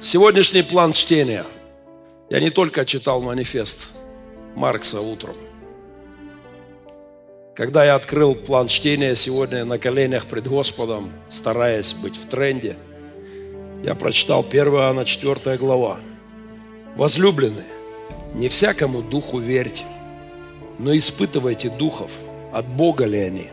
[0.00, 1.44] Сегодняшний план чтения.
[2.30, 3.90] Я не только читал манифест
[4.54, 5.36] Маркса утром.
[7.54, 12.76] Когда я открыл план чтения сегодня на коленях пред Господом, стараясь быть в тренде,
[13.84, 15.98] я прочитал 1 Иоанна 4 глава.
[16.96, 17.77] Возлюбленные,
[18.34, 19.84] не всякому духу верьте,
[20.78, 22.10] но испытывайте духов,
[22.52, 23.48] от Бога ли они.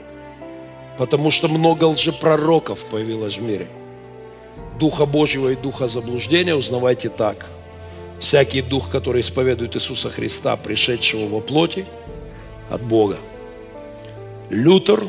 [0.97, 3.67] Потому что много лжепророков появилось в мире.
[4.79, 7.47] Духа Божьего и духа заблуждения узнавайте так.
[8.19, 11.85] Всякий дух, который исповедует Иисуса Христа, пришедшего во плоти,
[12.69, 13.17] от Бога.
[14.49, 15.07] Лютер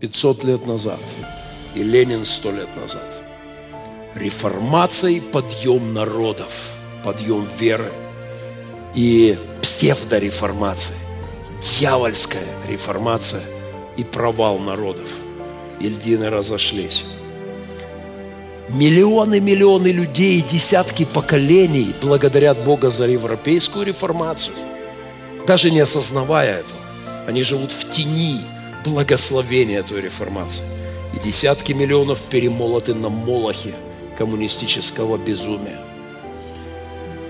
[0.00, 1.00] 500 лет назад
[1.74, 3.22] и Ленин 100 лет назад.
[4.14, 7.92] Реформация и подъем народов, подъем веры–
[8.94, 10.96] и псевдореформация,
[11.60, 13.42] дьявольская реформация
[13.96, 15.08] и провал народов.
[15.80, 17.04] Ильдины разошлись.
[18.68, 24.54] Миллионы, миллионы людей, десятки поколений благодарят Бога за европейскую реформацию,
[25.46, 26.80] даже не осознавая этого.
[27.26, 28.40] Они живут в тени
[28.84, 30.62] благословения той реформации.
[31.14, 33.74] И десятки миллионов перемолоты на молохе
[34.16, 35.89] коммунистического безумия.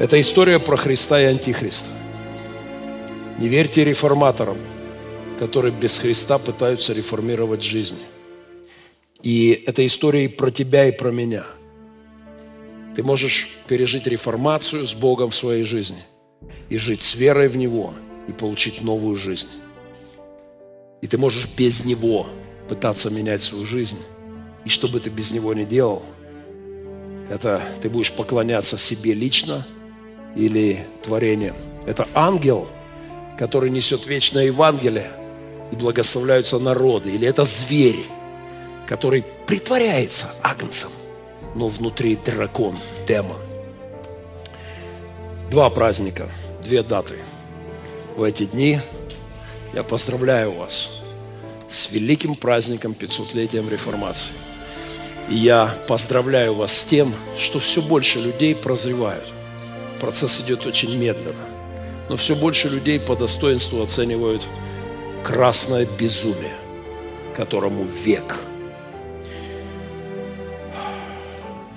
[0.01, 1.91] Это история про Христа и Антихриста.
[3.39, 4.57] Не верьте реформаторам,
[5.39, 7.99] которые без Христа пытаются реформировать жизнь.
[9.23, 11.45] И это история и про тебя, и про меня.
[12.97, 16.03] Ты можешь пережить реформацию с Богом в своей жизни
[16.71, 17.93] и жить с верой в Него
[18.27, 19.49] и получить новую жизнь.
[21.03, 22.27] И ты можешь без Него
[22.71, 23.99] пытаться менять свою жизнь.
[24.65, 26.03] И что бы ты без Него ни делал,
[27.29, 29.67] это ты будешь поклоняться себе лично–
[30.37, 31.55] или творение.
[31.87, 32.69] Это ангел,
[33.39, 35.11] который несет вечное Евангелие
[35.73, 37.11] и благословляются народы.
[37.11, 38.05] Или это зверь,
[38.87, 40.91] который притворяется агнцем,
[41.55, 42.77] но внутри дракон,
[43.07, 43.39] демон.
[45.51, 46.29] Два праздника,
[46.63, 47.17] две даты.
[48.17, 48.81] В эти дни
[49.75, 51.01] я поздравляю вас
[51.69, 54.31] с великим праздником 500-летием реформации.
[55.29, 59.33] И я поздравляю вас с тем, что все больше людей прозревают–
[60.01, 61.45] Процесс идет очень медленно.
[62.09, 64.49] Но все больше людей по достоинству оценивают
[65.23, 66.57] красное безумие,
[67.37, 68.37] которому век.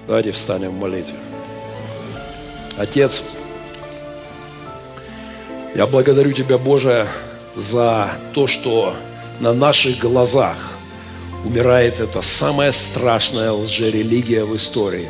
[0.08, 1.16] Давайте встанем в молитве.
[2.78, 3.24] Отец,
[5.76, 7.08] я благодарю Тебя, Боже,
[7.56, 8.96] за то, что
[9.40, 10.78] на наших глазах
[11.46, 15.10] умирает эта самая страшная лжерелигия в истории.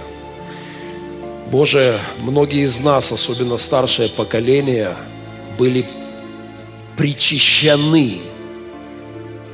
[1.54, 4.98] Боже, многие из нас, особенно старшее поколение,
[5.60, 5.86] были
[6.98, 8.18] причащены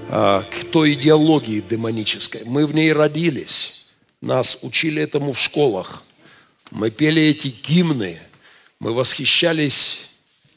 [0.08, 2.44] а, к той идеологии демонической.
[2.46, 3.90] Мы в ней родились,
[4.22, 6.04] нас учили этому в школах.
[6.72, 8.18] Мы пели эти гимны,
[8.80, 10.00] мы восхищались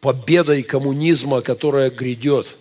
[0.00, 2.56] победой коммунизма, которая грядет.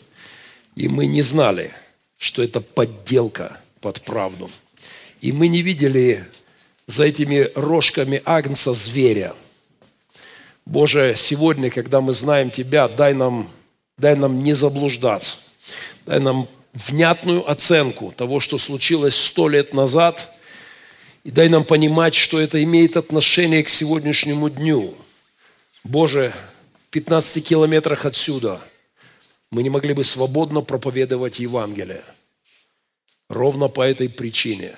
[0.76, 1.72] И мы не знали,
[2.18, 4.50] что это подделка под правду.
[5.22, 6.26] И мы не видели
[6.92, 9.34] за этими рожками агнца зверя.
[10.66, 13.50] Боже, сегодня, когда мы знаем Тебя, дай нам,
[13.98, 15.38] дай нам не заблуждаться.
[16.06, 20.38] Дай нам внятную оценку того, что случилось сто лет назад,
[21.24, 24.94] и дай нам понимать, что это имеет отношение к сегодняшнему дню.
[25.86, 26.34] Боже,
[26.90, 28.60] 15 километрах отсюда
[29.50, 32.04] мы не могли бы свободно проповедовать Евангелие.
[33.30, 34.76] Ровно по этой причине.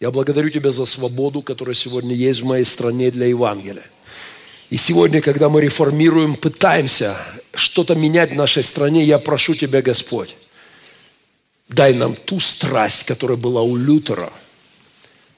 [0.00, 3.84] Я благодарю Тебя за свободу, которая сегодня есть в моей стране для Евангелия.
[4.70, 7.16] И сегодня, когда мы реформируем, пытаемся
[7.54, 10.36] что-то менять в нашей стране, я прошу Тебя, Господь,
[11.68, 14.32] дай нам ту страсть, которая была у Лютера–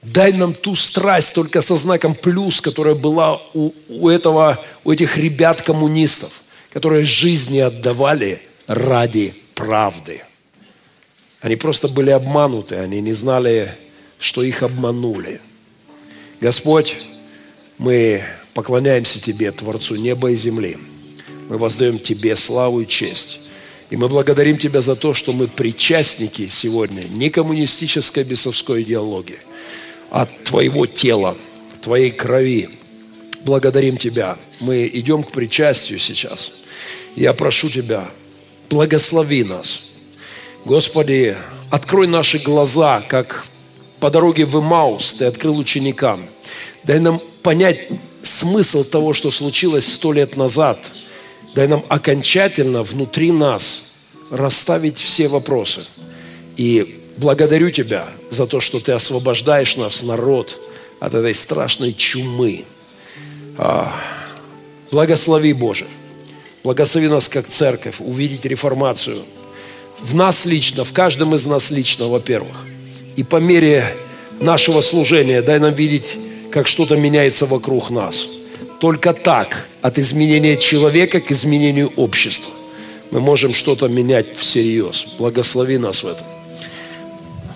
[0.02, 5.18] Дай нам ту страсть только со знаком плюс, которая была у, у, этого, у этих
[5.18, 6.42] ребят-коммунистов,
[6.72, 10.22] которые жизни отдавали ради правды.
[11.42, 13.74] Они просто были обмануты, они не знали,
[14.20, 15.40] что их обманули.
[16.40, 16.96] Господь,
[17.78, 18.22] мы
[18.54, 20.78] поклоняемся Тебе, Творцу неба и земли.
[21.48, 23.40] Мы воздаем Тебе славу и честь.
[23.90, 29.38] И мы благодарим Тебя за то, что мы причастники сегодня не коммунистической бесовской идеологии–
[30.10, 31.36] от Твоего тела,
[31.80, 32.68] Твоей крови.
[33.44, 34.36] Благодарим Тебя.
[34.58, 36.52] Мы идем к причастию сейчас.
[37.16, 38.10] Я прошу Тебя,
[38.68, 39.90] благослови нас.
[40.64, 41.36] Господи,
[41.70, 43.46] открой наши глаза, как
[44.00, 46.26] по дороге в Имаус Ты открыл ученикам.
[46.84, 47.88] Дай нам понять
[48.22, 50.78] смысл того, что случилось сто лет назад.
[51.54, 53.92] Дай нам окончательно внутри нас
[54.30, 55.82] расставить все вопросы
[56.56, 60.58] и Благодарю Тебя за то, что Ты освобождаешь нас, народ,
[61.00, 62.64] от этой страшной чумы.
[63.58, 63.94] А,
[64.90, 65.86] благослови, Боже.
[66.64, 69.22] Благослови нас, как церковь, увидеть реформацию.
[70.00, 72.66] В нас лично, в каждом из нас лично, во-первых.
[73.16, 73.84] И по мере
[74.40, 76.16] нашего служения дай нам видеть,
[76.50, 78.26] как что-то меняется вокруг нас.
[78.80, 82.50] Только так, от изменения человека к изменению общества,
[83.10, 85.06] мы можем что-то менять всерьез.
[85.18, 86.26] Благослови нас в этом.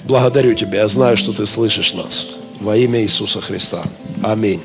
[0.05, 0.81] Благодарю Тебя.
[0.83, 2.37] Я знаю, что Ты слышишь нас.
[2.61, 3.83] Во имя Иисуса Христа.
[4.23, 4.61] Аминь.